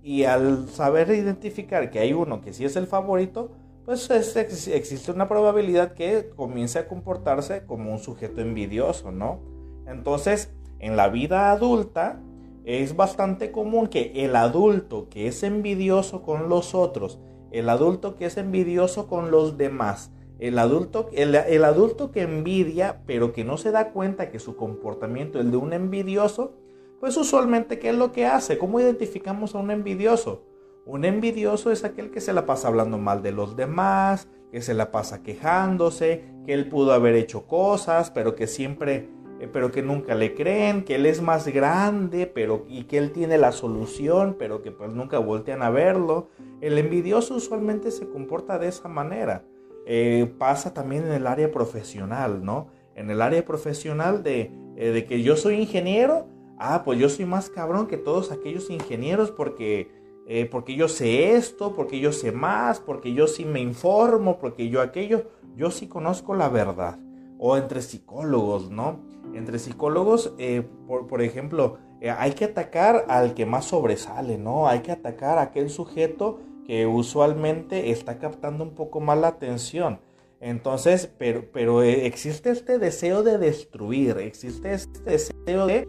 [0.07, 3.51] y al saber identificar que hay uno que sí es el favorito,
[3.83, 9.41] pues existe una probabilidad que comience a comportarse como un sujeto envidioso, ¿no?
[9.85, 12.21] Entonces, en la vida adulta
[12.67, 17.17] es bastante común que el adulto que es envidioso con los otros,
[17.51, 23.31] el adulto que es envidioso con los demás, el adulto, el, adulto que envidia pero
[23.31, 26.55] que no se da cuenta que su comportamiento es el de un envidioso,
[26.99, 28.57] pues usualmente, ¿qué es lo que hace?
[28.57, 30.43] ¿Cómo identificamos a un envidioso?
[30.85, 34.73] Un envidioso es aquel que se la pasa hablando mal de los demás, que se
[34.73, 39.09] la pasa quejándose, que él pudo haber hecho cosas, pero que siempre,
[39.53, 43.37] pero que nunca le creen, que él es más grande, pero y que él tiene
[43.37, 46.29] la solución, pero que pues nunca voltean a verlo.
[46.61, 49.43] El envidioso usualmente se comporta de esa manera.
[49.85, 52.67] Eh, pasa también en el área profesional, ¿no?
[52.95, 56.27] En el área profesional de, eh, de que yo soy ingeniero
[56.57, 59.91] ah, pues yo soy más cabrón que todos aquellos ingenieros porque,
[60.27, 64.69] eh, porque yo sé esto, porque yo sé más, porque yo sí me informo, porque
[64.69, 66.99] yo aquello, yo sí conozco la verdad.
[67.39, 68.99] O entre psicólogos, ¿no?
[69.37, 74.67] Entre psicólogos, eh, por, ejemplo, eh, hay que atacar al que más sobresale, ¿no?
[74.67, 79.99] Hay que atacar a aquel sujeto que usualmente está captando un poco más la atención.
[80.39, 85.87] Entonces, pero, pero existe este deseo de destruir, existe este deseo de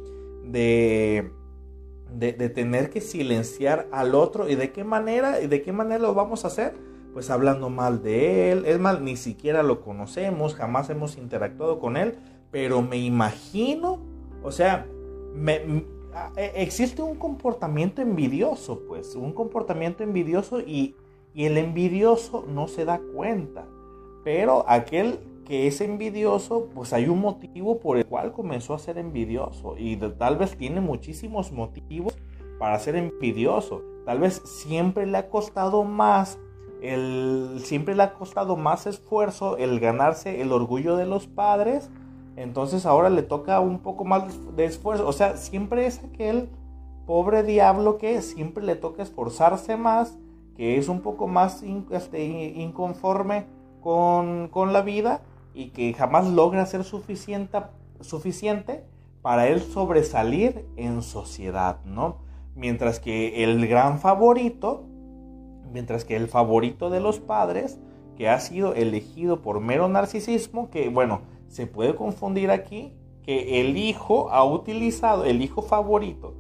[0.51, 1.31] de,
[2.33, 6.15] de, tener que silenciar al otro y de qué manera y de qué manera lo
[6.15, 6.75] vamos a hacer
[7.13, 11.97] pues hablando mal de él es mal ni siquiera lo conocemos jamás hemos interactuado con
[11.97, 12.17] él
[12.51, 13.99] pero me imagino
[14.43, 14.87] o sea
[16.37, 20.97] e, existe un comportamiento envidioso pues un comportamiento envidioso y,
[21.35, 23.67] y el envidioso no se da cuenta
[24.25, 28.99] pero aquel que es envidioso, pues hay un motivo por el cual comenzó a ser
[28.99, 32.15] envidioso y tal vez tiene muchísimos motivos
[32.59, 33.83] para ser envidioso.
[34.05, 36.39] Tal vez siempre le ha costado más
[36.83, 41.91] el siempre le ha costado más esfuerzo el ganarse el orgullo de los padres,
[42.43, 44.25] entonces ahora le toca un poco más
[44.55, 46.49] de esfuerzo, o sea, siempre es aquel
[47.05, 50.17] pobre diablo que siempre le toca esforzarse más,
[50.57, 53.47] que es un poco más este, inconforme
[53.81, 55.23] con, con la vida
[55.53, 57.59] y que jamás logra ser suficiente,
[58.01, 58.85] suficiente
[59.21, 62.19] para él sobresalir en sociedad, ¿no?
[62.55, 64.85] Mientras que el gran favorito,
[65.73, 67.81] mientras que el favorito de los padres,
[68.17, 72.93] que ha sido elegido por mero narcisismo, que bueno, se puede confundir aquí,
[73.23, 76.35] que el hijo ha utilizado, el hijo favorito,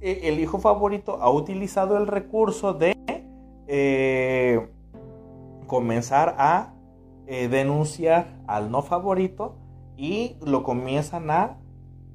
[0.00, 2.96] e, el hijo favorito ha utilizado el recurso de
[3.68, 4.68] eh,
[5.66, 6.74] comenzar a
[7.26, 9.56] eh, denunciar al no favorito
[9.96, 11.58] y lo comienzan a,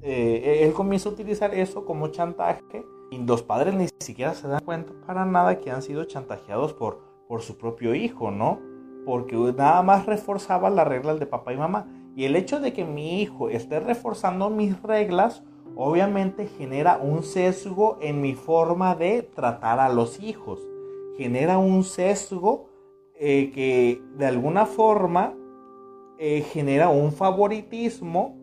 [0.02, 4.62] eh, él comienza a utilizar eso como chantaje y los padres ni siquiera se dan
[4.64, 8.60] cuenta para nada que han sido chantajeados por, por su propio hijo, ¿no?
[9.08, 11.86] Porque nada más reforzaba las reglas de papá y mamá.
[12.14, 15.42] Y el hecho de que mi hijo esté reforzando mis reglas,
[15.76, 20.60] obviamente genera un sesgo en mi forma de tratar a los hijos.
[21.16, 22.68] Genera un sesgo
[23.14, 25.32] eh, que de alguna forma
[26.18, 28.36] eh, genera un favoritismo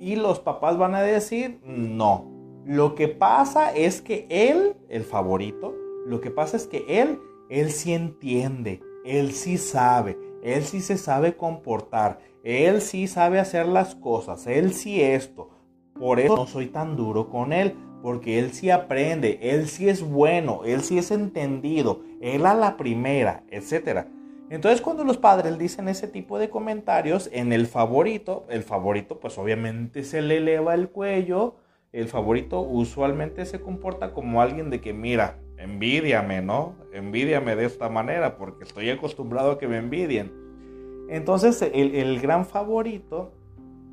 [0.00, 2.24] y los papás van a decir no.
[2.64, 5.76] Lo que pasa es que él, el favorito,
[6.06, 7.20] lo que pasa es que él,
[7.50, 13.66] él sí entiende, él sí sabe, él sí se sabe comportar, él sí sabe hacer
[13.66, 15.50] las cosas, él sí esto.
[15.98, 20.02] Por eso no soy tan duro con él, porque él sí aprende, él sí es
[20.02, 24.08] bueno, él sí es entendido, él a la primera, etcétera.
[24.48, 29.38] Entonces cuando los padres dicen ese tipo de comentarios en el favorito, el favorito pues
[29.38, 31.56] obviamente se le eleva el cuello,
[31.92, 36.74] el favorito usualmente se comporta como alguien de que mira, envidiame, ¿no?
[36.92, 40.32] Envidiame de esta manera porque estoy acostumbrado a que me envidien.
[41.08, 43.32] Entonces el, gran favorito,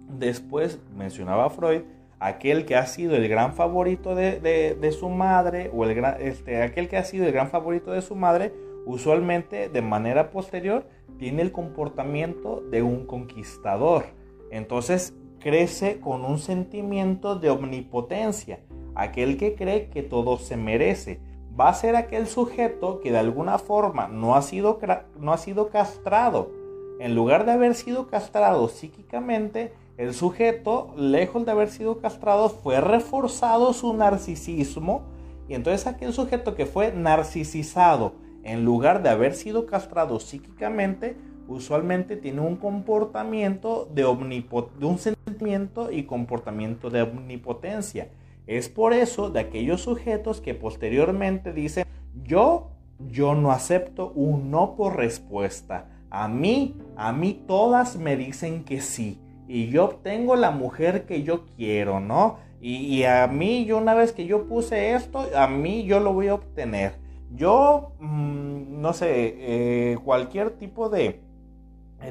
[0.10, 1.82] después mencionaba Freud,
[2.20, 6.98] aquel que ha sido el gran favorito de, su madre o el este, aquel que
[6.98, 8.54] ha sido el gran favorito de su madre,
[8.86, 10.88] usualmente de manera posterior
[11.18, 14.06] tiene el comportamiento de un conquistador.
[14.52, 18.60] Entonces crece con un sentimiento de omnipotencia,
[18.96, 21.20] aquel que cree que todo se merece.
[21.60, 24.80] Va a ser aquel sujeto que de alguna forma no ha sido,
[25.20, 26.52] no ha sido castrado.
[27.00, 32.82] En lugar de haber sido castrado psíquicamente, el sujeto, lejos de haber sido castrado, fue
[32.82, 35.04] reforzado su narcisismo.
[35.48, 41.16] Y entonces aquel sujeto que fue narcisizado, en lugar de haber sido castrado psíquicamente,
[41.48, 48.10] usualmente tiene un comportamiento de, de y comportamiento de omnipotencia.
[48.48, 51.86] Es por eso de aquellos sujetos que posteriormente dicen,
[52.24, 52.72] yo,
[53.10, 55.90] yo no acepto un no por respuesta.
[56.10, 59.20] A mí, a mí todas me dicen que sí.
[59.48, 62.38] Y yo obtengo la mujer que yo quiero, ¿no?
[62.62, 66.30] Y, a mí, yo una vez que yo puse esto, a mí yo lo voy
[66.30, 66.94] a obtener.
[67.36, 71.20] Yo, mm, no sé, eh, cualquier tipo de,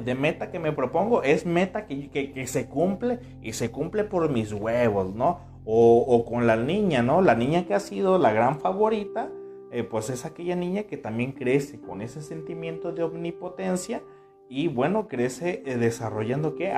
[0.01, 4.53] de meta que me propongo es meta que, se cumple y se cumple por mis
[4.53, 5.39] huevos, ¿no?
[5.65, 7.21] O, con la niña, ¿no?
[7.21, 9.31] La niña que ha sido la gran favorita,
[9.71, 14.03] eh, pues es aquella niña que también crece con ese sentimiento de omnipotencia
[14.49, 16.73] y bueno, crece eh, desarrollando que,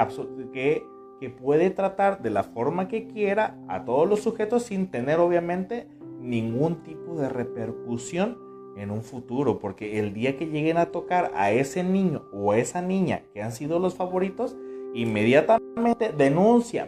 [0.53, 5.87] que, puede tratar de la forma que quiera a todos los sujetos sin tener obviamente
[6.21, 8.37] ningún tipo de repercusión
[8.77, 12.57] en un futuro, porque el día que lleguen a tocar a ese niño o a
[12.57, 14.55] esa niña que han sido los favoritos,
[14.93, 16.85] inmediatamente denuncia,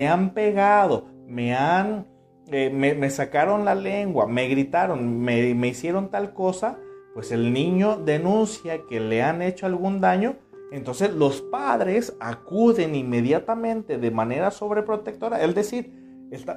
[0.00, 2.06] me, han pegado, me han,
[2.48, 6.78] eh, me, sacaron la lengua, me gritaron, me, me hicieron tal cosa,
[7.14, 10.36] pues el niño denuncia que le han hecho algún daño,
[10.72, 16.00] entonces los padres acuden inmediatamente de manera sobreprotectora, es decir,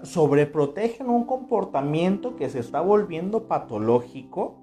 [0.04, 4.60] sobreprotegen un comportamiento que se está volviendo patológico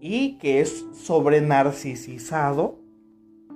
[0.00, 2.80] y que es sobrenarcisizado.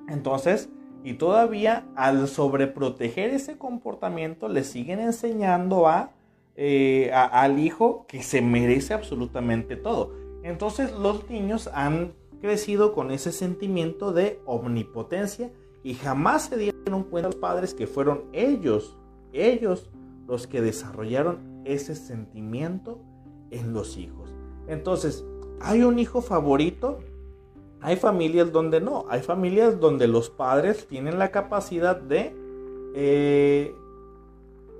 [0.08, 0.70] Entonces,
[1.04, 6.12] y todavía al sobreproteger ese comportamiento le siguen enseñando a,
[6.56, 10.12] eh, al hijo que se merece absolutamente todo.
[10.42, 15.50] Entonces los niños han crecido con ese sentimiento de omnipotencia
[15.82, 18.96] y jamás se dieron cuenta los padres que fueron ellos,
[19.34, 19.90] ellos
[20.26, 22.98] los que desarrollaron ese sentimiento
[23.50, 24.34] en los hijos.
[24.68, 25.24] Entonces,
[25.60, 27.00] ¿hay un hijo favorito?
[27.84, 32.34] Hay familias donde no, hay familias donde los padres tienen la capacidad de...
[32.94, 33.74] Eh,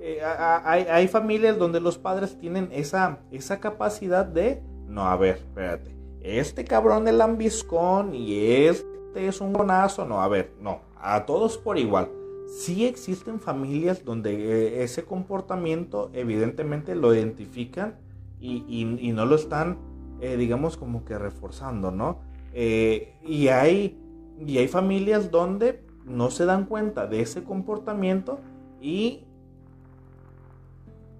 [0.01, 4.63] eh, hay, familias donde los padres tienen esa, esa capacidad de...
[4.87, 5.95] No, a ver, espérate.
[6.21, 10.03] Este cabrón del lambiscón y este es un bonazo.
[10.05, 10.79] No, a ver, no.
[10.99, 12.09] A todos por igual
[12.47, 17.99] sí existen familias donde eh, ese comportamiento evidentemente lo identifican
[18.39, 18.83] y,
[19.13, 19.77] no lo están,
[20.19, 22.19] digamos, como que reforzando, ¿no?
[22.57, 23.99] Eh, y, hay,
[24.39, 28.39] y hay familias donde no se dan cuenta de ese comportamiento
[28.79, 29.25] y,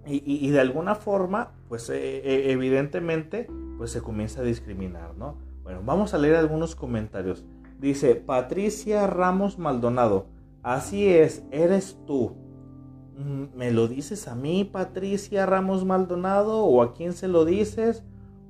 [0.06, 5.36] y, de alguna forma, pues evidentemente, pues se comienza a discriminar, ¿no?
[5.62, 7.44] Bueno, vamos a leer algunos comentarios.
[7.78, 10.28] Dice Patricia Ramos Maldonado.
[10.62, 12.34] Así es, eres tú.
[13.18, 16.64] Mm, ¿Me lo dices a mí, Patricia Ramos Maldonado?
[16.64, 18.04] ¿O a quién se lo dices?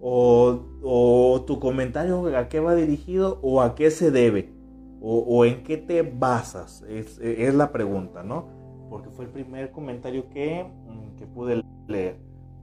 [0.08, 3.40] ¿O, tu comentario a qué va dirigido?
[3.42, 4.54] ¿O a qué se debe?
[5.00, 6.82] o, en qué te basas?
[6.88, 8.46] Es, es, la pregunta, ¿no?
[8.88, 12.16] Porque fue el primer comentario que, mm, que pude leer.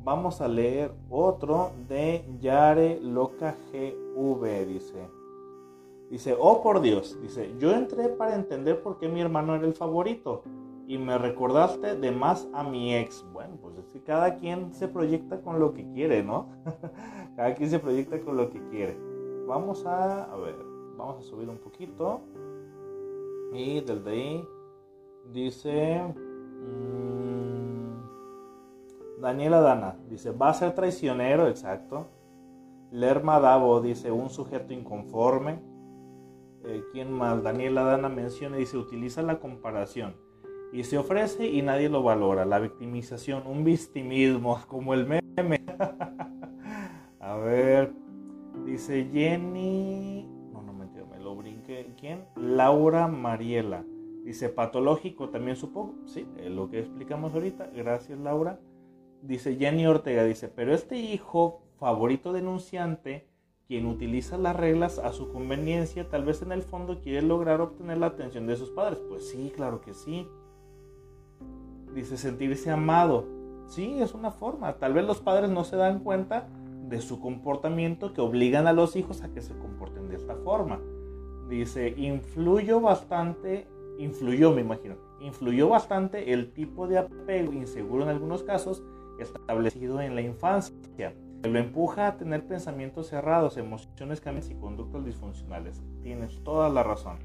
[0.04, 5.08] Vamos a leer otro de Yare Loca GV, dice.
[6.10, 9.74] Dice, oh por Dios, dice, yo entré para entender por qué mi hermano era el
[9.74, 10.44] favorito
[10.88, 13.26] y me recordaste de más a mi ex.
[13.32, 16.50] Bueno, pues es que cada quien se proyecta con lo que quiere, ¿no?
[17.36, 18.98] cada quien se proyecta con lo que quiere.
[19.48, 20.56] Vamos a, a ver,
[20.98, 22.22] vamos a subir un poquito.
[23.54, 24.48] Y desde ahí
[25.32, 27.04] dice mmm,
[29.24, 32.08] Daniela Dana, dice, va a ser traicionero, exacto.
[32.92, 35.62] Lerma Davo dice, un sujeto inconforme.
[36.66, 37.42] Eh, ¿Quién más?
[37.42, 40.16] Daniela Dana menciona y dice, utiliza la comparación.
[40.74, 42.44] Y se ofrece y nadie lo valora.
[42.46, 45.64] La victimización, un victimismo, como el meme.
[47.20, 47.94] a ver,
[48.66, 50.28] dice Jenny
[52.00, 52.26] ¿Quién?
[52.36, 53.86] Laura Mariela.
[54.24, 55.96] Dice, patológico también supongo.
[56.06, 57.70] Sí, lo que explicamos ahorita.
[57.76, 58.60] Gracias, Laura.
[59.22, 63.30] Dice Jenny Ortega, dice, pero este hijo favorito denunciante,
[63.68, 67.98] quien utiliza las reglas a su conveniencia, tal vez en el fondo quiere lograr obtener
[68.00, 69.00] la atención de sus padres.
[69.08, 70.28] Pues sí, claro que sí.
[71.94, 73.26] Dice, sentirse amado.
[73.68, 74.74] Sí, es una forma.
[74.78, 76.48] Tal vez los padres no se dan cuenta
[76.88, 80.80] de su comportamiento que obligan a los hijos a que se comporten de esta forma.
[81.50, 83.68] Dice, influyó bastante,
[83.98, 88.84] influyó me imagino, influyó bastante el tipo de apego inseguro en algunos casos
[89.20, 91.14] establecido en la infancia.
[91.44, 95.82] Lo empuja a tener pensamientos cerrados, emociones cambiantes y conductas disfuncionales.
[96.02, 97.18] Tienes toda la razón.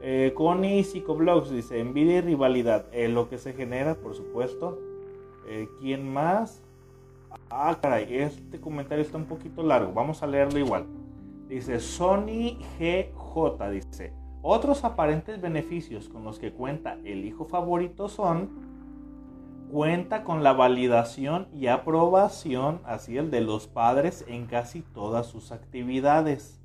[0.00, 2.86] Eh, Connie Psicoblogs dice, envidia y rivalidad.
[2.92, 4.78] Eh, lo que se genera, por supuesto.
[5.48, 6.62] Eh, ¿Quién más?
[7.50, 9.92] Ah, caray, este comentario está un poquito largo.
[9.92, 10.86] Vamos a leerlo igual.
[11.48, 18.50] Dice Sony GJ, dice, otros aparentes beneficios con los que cuenta el hijo favorito son,
[19.70, 25.50] cuenta con la validación y aprobación, así el de los padres en casi todas sus
[25.50, 26.57] actividades.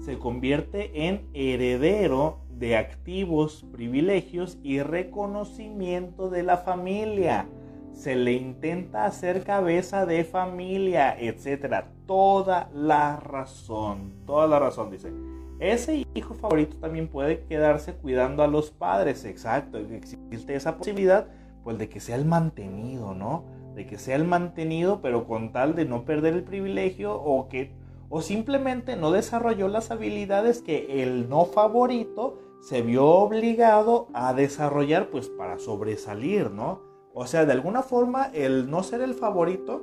[0.00, 7.46] Se convierte en heredero de activos, privilegios y reconocimiento de la familia
[7.92, 11.92] se le intenta hacer cabeza de familia, etcétera.
[12.06, 15.12] Toda la razón, toda la razón, dice.
[15.58, 19.78] Ese hijo favorito también puede quedarse cuidando a los padres, exacto.
[19.78, 21.28] Existe esa posibilidad,
[21.62, 23.44] pues de que sea el mantenido, ¿no?
[23.74, 27.74] De que sea el mantenido, pero con tal de no perder el privilegio o que
[28.10, 35.08] o simplemente no desarrolló las habilidades que el no favorito se vio obligado a desarrollar
[35.10, 36.82] pues para sobresalir, ¿no?
[37.14, 39.82] O sea, de alguna forma el no ser el favorito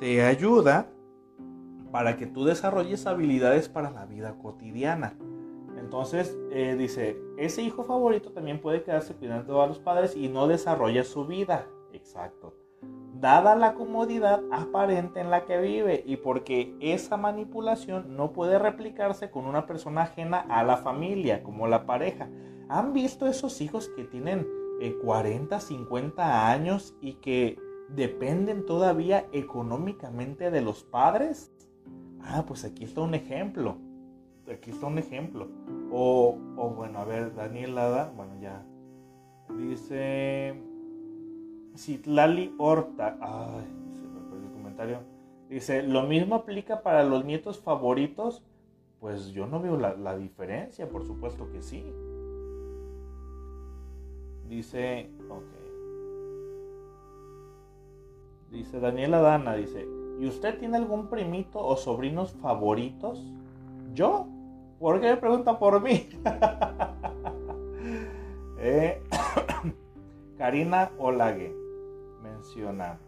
[0.00, 0.90] te ayuda
[1.90, 5.16] para que tú desarrolles habilidades para la vida cotidiana.
[5.78, 10.48] Entonces, eh, dice, ese hijo favorito también puede quedarse cuidando a los padres y no
[10.48, 11.66] desarrolla su vida.
[11.92, 12.57] Exacto.
[13.20, 19.30] Dada la comodidad aparente en la que vive y porque esa manipulación no puede replicarse
[19.30, 22.28] con una persona ajena a la familia, como la pareja.
[22.68, 24.46] ¿Han visto esos hijos que tienen
[25.02, 27.58] 40, eh, 50 años y que
[27.88, 31.50] dependen todavía económicamente de los padres?
[32.20, 33.78] Ah, pues aquí está un ejemplo.
[34.48, 35.48] Aquí está un ejemplo.
[35.90, 36.38] O,
[36.76, 38.64] bueno, a ver, Daniel Lada, bueno, ya.
[39.56, 40.67] Dice
[41.78, 43.16] Citlali Horta.
[43.20, 44.98] Ay, se me perdió el comentario.
[45.48, 48.42] Dice, lo mismo aplica para los nietos favoritos.
[49.00, 51.84] Pues yo no veo la, la diferencia, por supuesto que sí.
[54.48, 55.44] Dice, ok.
[58.50, 59.86] Dice Daniela Dana, dice,
[60.18, 63.24] ¿y usted tiene algún primito o sobrinos favoritos?
[63.94, 64.26] ¿Yo?
[64.80, 66.08] ¿Por qué me pregunta por mí?
[68.60, 69.00] Eh,
[70.36, 71.67] Karina Olague
[72.22, 72.98] menciona,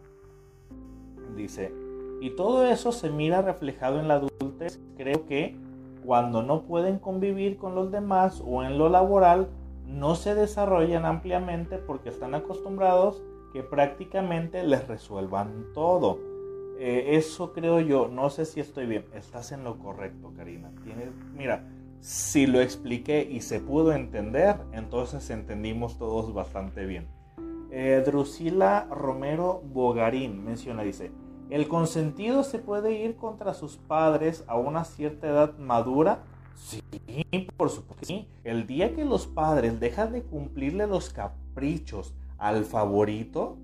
[1.35, 1.73] dice,
[2.21, 4.79] y todo eso se mira reflejado en la adultez.
[4.95, 5.57] Creo que
[6.05, 9.49] cuando no pueden convivir con los demás o en lo laboral,
[9.85, 16.19] no se desarrollan ampliamente porque están acostumbrados que prácticamente les resuelvan todo.
[16.79, 20.71] Eh, eso creo yo, no sé si estoy bien, estás en lo correcto, Karina.
[20.83, 21.67] Tienes, mira,
[21.99, 27.07] si lo expliqué y se pudo entender, entonces entendimos todos bastante bien.
[27.71, 31.11] Eh, Drusila Romero Bogarín menciona, dice,
[31.49, 36.23] el consentido se puede ir contra sus padres a una cierta edad madura
[36.61, 36.81] Sí,
[37.57, 38.27] por supuesto sí.
[38.43, 43.57] El día que los padres dejan de cumplirle los caprichos al favorito,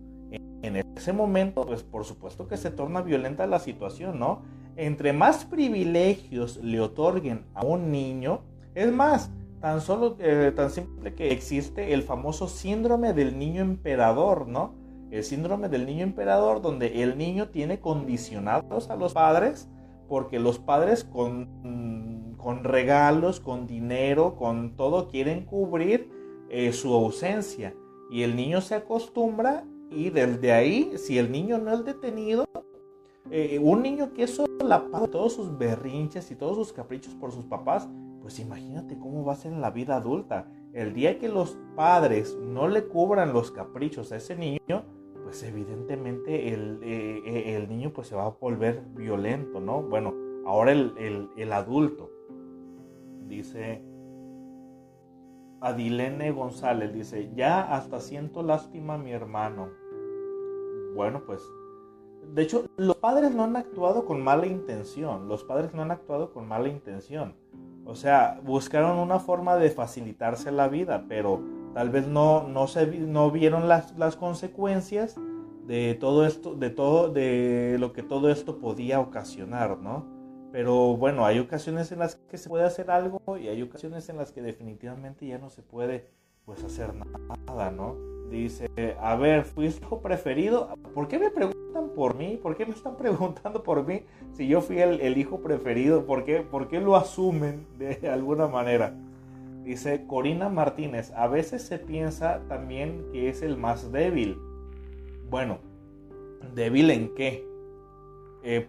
[0.64, 4.42] en ese momento, pues por supuesto que se torna violenta la situación, ¿no?
[4.76, 8.42] Entre más privilegios le otorguen a un niño,
[8.74, 9.30] es más,
[9.68, 14.76] tan solo, eh, tan simple que existe el famoso síndrome del niño emperador, ¿no?
[15.12, 19.70] El síndrome del niño emperador donde el niño tiene condicionados a los padres
[20.08, 26.10] porque los padres con, con regalos, con dinero, con todo quieren cubrir
[26.50, 27.76] eh, su ausencia
[28.10, 32.46] y el niño se acostumbra y desde ahí, si el niño no es detenido,
[33.32, 37.44] eh, un niño que eso la todos sus berrinches y todos sus caprichos por sus
[37.44, 37.90] papás,
[38.28, 40.52] pues imagínate cómo va a ser en la vida adulta.
[40.74, 44.84] El día que los padres no le cubran los caprichos a ese niño,
[45.24, 49.82] pues evidentemente el, eh, eh, el niño pues se va a volver violento, ¿no?
[49.82, 50.14] Bueno,
[50.46, 52.12] ahora el, el adulto,
[53.30, 53.82] dice
[55.62, 59.70] Adilene González, dice, ya hasta siento lástima a mi hermano.
[60.96, 61.42] Bueno, pues
[62.34, 65.30] de hecho, los padres no han actuado con mala intención.
[65.30, 67.36] Los padres no han actuado con mala intención.
[67.88, 71.42] O sea, buscaron una forma de facilitarse la vida, pero
[71.74, 75.16] tal vez no, no, se, no vieron las, las consecuencias
[75.66, 80.06] de todo esto, de todo, de lo que todo esto podía ocasionar, ¿no?
[80.52, 84.18] Pero bueno, hay ocasiones en las que se puede hacer algo y hay ocasiones en
[84.18, 86.10] las que definitivamente ya no se puede
[86.46, 87.96] pues hacer nada, ¿no?
[88.30, 88.70] Dice,
[89.00, 90.74] a ver, ¿fuiste hijo preferido?
[90.94, 91.32] ¿Por qué me
[91.86, 92.40] por mí?
[92.42, 94.04] ¿Por qué me están preguntando por mí
[94.34, 96.06] si yo fui el, hijo preferido?
[96.06, 98.94] ¿Por qué, ¿Por qué lo asumen de alguna manera?
[99.64, 104.38] Dice Corina Martínez, a veces se piensa también que es el más débil.
[105.30, 105.60] Bueno,
[106.56, 107.46] ¿débil en qué?
[108.44, 108.66] Eh,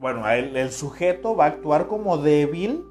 [0.00, 2.84] bueno, el, el sujeto va a actuar como débil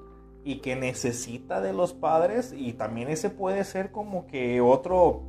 [0.44, 5.22] y que necesita de los padres y también ese puede ser como que otro,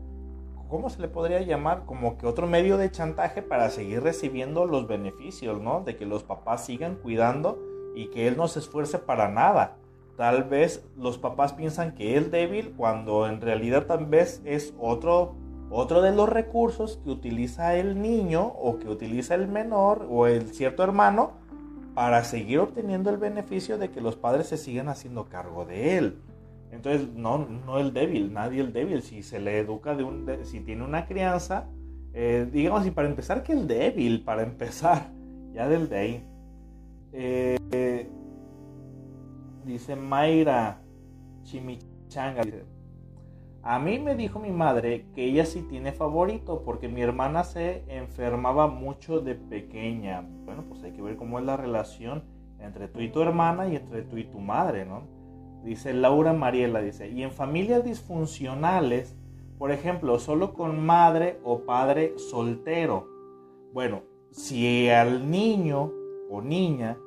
[0.72, 1.84] ¿cómo se le podría llamar?
[1.84, 5.82] Como que otro medio de chantaje para seguir recibiendo los beneficios, ¿no?
[5.82, 7.58] De que los papás sigan cuidando
[7.94, 9.76] y que él no se esfuerce para nada.
[10.16, 15.34] Tal vez los papás piensan que es débil cuando en realidad tal vez es otro,
[15.68, 20.54] otro de los recursos que utiliza el niño o que utiliza el menor o el
[20.54, 21.32] cierto hermano
[21.94, 26.22] para seguir obteniendo el beneficio de que los padres se sigan haciendo cargo de él.
[26.72, 29.02] Entonces, no, no el débil, nadie el débil.
[29.02, 31.68] Si se le educa de un, si tiene una crianza,
[32.14, 35.12] eh, digamos, y para empezar, que el débil, para empezar,
[35.52, 36.26] ya del de ahí.
[37.12, 38.08] Eh,
[39.64, 40.82] dice Mayra
[41.42, 42.42] Chimichanga,
[43.64, 47.84] a mí me dijo mi madre que ella sí tiene favorito porque mi hermana se
[47.86, 50.26] enfermaba mucho de pequeña.
[50.44, 52.24] Bueno, pues hay que ver cómo es la relación
[52.58, 55.21] entre tú y tu hermana y entre tú y tu madre, ¿no?
[55.64, 59.14] Dice Laura Mariela, dice, y en familias disfuncionales,
[59.58, 63.08] por ejemplo, solo con madre o padre soltero.
[63.72, 64.02] Bueno,
[64.32, 65.92] si al niño
[66.30, 66.98] o niña,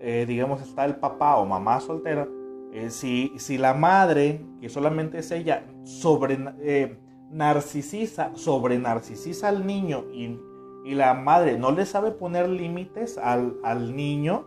[0.00, 2.28] eh, digamos, está el papá o mamá soltera,
[2.72, 6.98] eh, si, si, la madre, que solamente es ella, sobre, eh,
[7.30, 10.38] narcisiza, sobre narcisiza al niño y,
[10.86, 14.44] la madre no le sabe poner límites al, al, niño,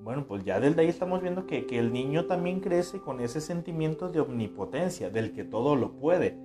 [0.00, 3.40] bueno, pues ya desde ahí estamos viendo que, que, el niño también crece con ese
[3.40, 6.38] sentimiento de omnipotencia, del que todo lo puede.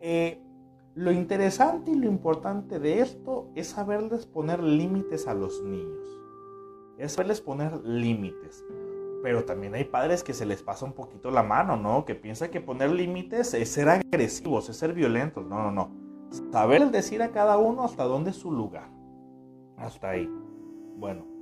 [0.00, 0.40] Eh,
[0.94, 6.08] lo interesante y lo importante de esto es saberles poner límites a los niños.
[6.96, 8.64] Es saberles poner límites.
[9.22, 12.06] Pero también hay padres que se les pasa un poquito la mano, ¿no?
[12.06, 15.44] Que piensan que poner límites es ser agresivos, es ser violentos.
[15.44, 15.90] No, no, no.
[16.50, 18.88] Saber decir a cada uno hasta dónde es su lugar.
[19.76, 20.30] Hasta ahí.
[20.96, 21.35] Bueno.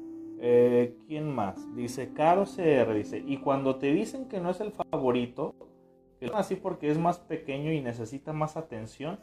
[0.47, 1.75] Eh, ¿Quién más?
[1.75, 5.55] Dice Caro CR, dice, y cuando te dicen que no es el favorito,
[6.21, 9.21] que es así porque es más pequeño y necesita más atención,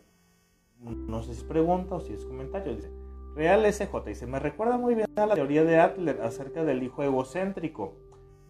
[0.79, 2.91] no sé si es pregunta o si es comentario, dice,
[3.35, 7.03] Real SJ, dice, me recuerda muy bien a la teoría de Adler acerca del hijo
[7.03, 7.93] egocéntrico.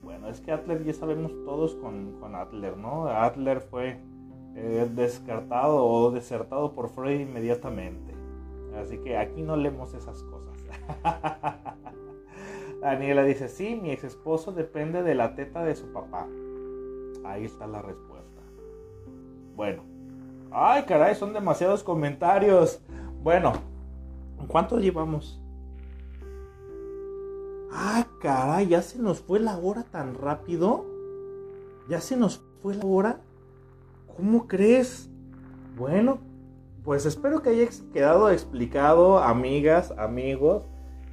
[0.01, 3.07] Bueno, es que Adler ya sabemos todos con, con Adler, ¿no?
[3.07, 3.99] Adler fue
[4.55, 8.13] eh, descartado o desertado por Freud inmediatamente.
[8.77, 10.55] Así que aquí no leemos esas cosas.
[12.81, 16.27] Daniela dice, sí, mi ex esposo depende de la teta de su papá.
[17.23, 18.41] Ahí está la respuesta.
[19.55, 19.83] Bueno.
[20.49, 22.81] Ay, caray, son demasiados comentarios.
[23.23, 23.53] Bueno,
[24.47, 25.39] ¿cuánto llevamos?
[27.71, 30.83] Ah, caray, ya se nos fue la hora tan rápido.
[31.87, 33.21] Ya se nos fue la hora.
[34.17, 35.09] ¿Cómo crees?
[35.77, 36.17] Bueno,
[36.83, 40.63] pues espero que haya quedado explicado, amigas, amigos.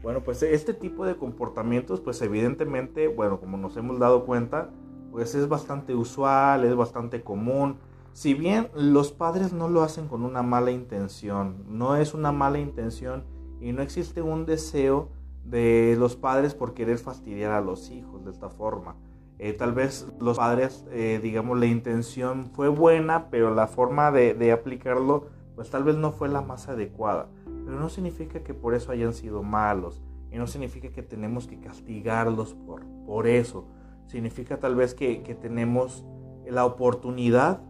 [0.02, 4.70] Bueno, pues este tipo de comportamientos, pues evidentemente, bueno, como nos hemos dado cuenta,
[5.10, 7.78] pues es bastante usual, es bastante común.
[8.12, 12.58] Si bien los padres no lo hacen con una mala intención, no es una mala
[12.58, 13.24] intención
[13.60, 15.08] y no existe un deseo
[15.44, 18.96] de los padres por querer fastidiar a los hijos de esta forma.
[19.38, 24.34] Eh, tal vez los padres, eh, digamos, la intención fue buena, pero la forma de,
[24.34, 27.28] de, aplicarlo, pues tal vez no fue la más adecuada.
[27.68, 30.00] Pero no significa que por eso hayan sido malos.
[30.32, 33.66] Y no significa que tenemos que castigarlos por, por eso.
[34.06, 36.02] Significa tal vez que, que tenemos
[36.46, 37.60] la oportunidad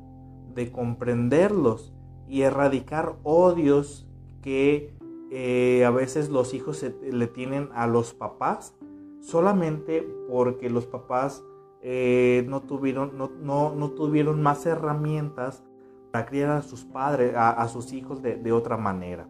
[0.54, 1.92] de comprenderlos
[2.28, 4.06] y erradicar odios
[4.40, 4.96] que
[5.32, 8.76] eh, a veces los hijos le tienen a los papás
[9.20, 11.42] solamente porque los papás
[11.82, 13.32] eh, no, tuvieron, no,
[13.74, 15.64] no, tuvieron más herramientas
[16.12, 19.28] para criar a sus padres, a, sus hijos de, otra manera.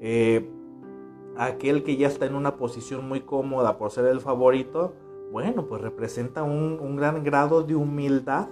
[0.00, 0.48] Eh,
[1.36, 4.94] aquel que ya está en una posición muy cómoda por ser el favorito,
[5.32, 8.48] bueno, pues representa un, un gran grado de humildad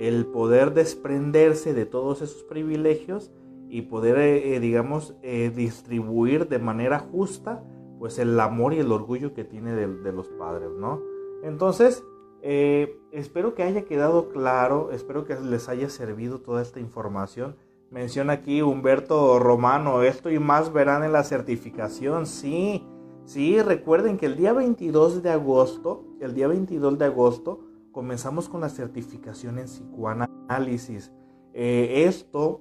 [0.00, 3.30] el poder desprenderse de todos esos privilegios
[3.68, 7.62] y poder, eh, eh, digamos, eh, distribuir de manera justa,
[7.98, 11.02] pues el amor y el orgullo que tiene de, los padres, ¿no?
[11.42, 12.02] Entonces,
[12.42, 17.56] espero que haya quedado claro, espero que les haya servido toda esta información.
[17.90, 22.86] Menciona aquí Humberto Romano, esto y más verán en la certificación, sí,
[23.24, 27.60] sí, recuerden que el día 22 de agosto, el día 22 de agosto,
[27.90, 31.12] comenzamos con la certificación en psicoanálisis.
[31.52, 32.60] Eh, esto,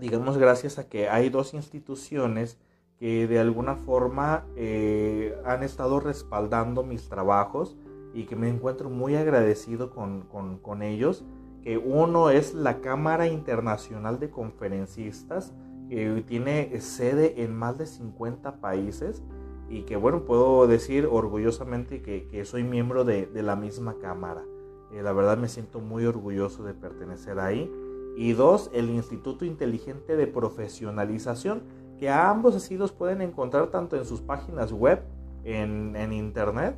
[0.00, 2.58] digamos, gracias a que hay dos instituciones
[2.98, 7.76] que de alguna forma eh, han estado respaldando mis trabajos
[8.12, 10.22] y que me encuentro muy agradecido con,
[10.62, 11.24] con, ellos.
[11.62, 15.52] Que uno es la Cámara Internacional de Conferencistas,
[15.88, 19.22] que tiene sede en más de 50 países
[19.70, 24.44] y que bueno, puedo decir orgullosamente que, soy miembro de, la misma cámara.
[24.92, 27.72] Eh, la verdad me siento muy orgulloso de pertenecer ahí.
[28.16, 31.62] Y dos, el Instituto Inteligente de Profesionalización,
[32.00, 35.00] que a ambos así los pueden encontrar tanto en sus páginas web,
[35.44, 36.74] en, internet,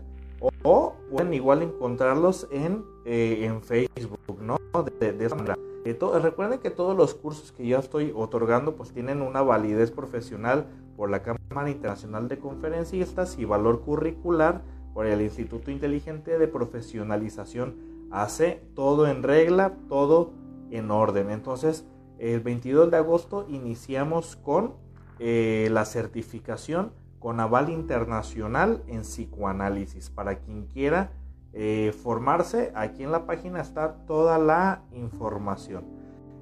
[0.63, 4.59] o, pueden igual encontrarlos en, eh, en Facebook, ¿no?
[5.01, 5.57] De, de esa manera.
[5.85, 10.67] Eh, recuerden que todos los cursos que yo estoy otorgando pues tienen una validez profesional
[10.97, 14.63] por la Cámara Internacional de Conferencistas y valor curricular
[14.95, 17.77] por el Instituto Inteligente de Profesionalización.
[18.13, 20.33] Hace todo en regla, todo
[20.71, 21.31] en orden.
[21.31, 21.85] Entonces,
[22.19, 24.75] el 22 de agosto iniciamos con
[25.19, 30.11] eh, la certificación con aval internacional en psicoanálisis.
[30.11, 31.13] Para quien quiera
[31.55, 35.85] eh, formarse, aquí en la página está toda la información.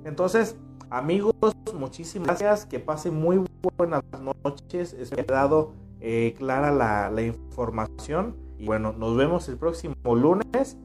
[0.05, 0.57] Entonces,
[0.89, 1.35] amigos,
[1.75, 2.67] muchísimas gracias.
[2.67, 3.45] Que pasen muy
[3.77, 4.03] buenas
[4.45, 4.93] noches.
[4.93, 6.71] Espero que dado eh, clara
[7.11, 8.37] la, información.
[8.59, 10.79] Y bueno, nos vemos el próximo lunes.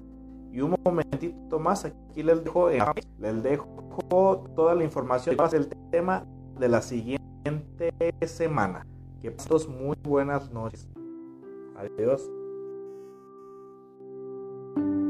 [0.52, 2.80] Y un momentito más, aquí les dejo, eh,
[3.20, 6.26] les dejo toda la información el tema
[6.58, 7.92] de la siguiente
[8.26, 8.88] semana.
[9.22, 10.88] Que pasen muy buenas noches.
[11.76, 12.30] Adiós.
[14.76, 15.05] thank you.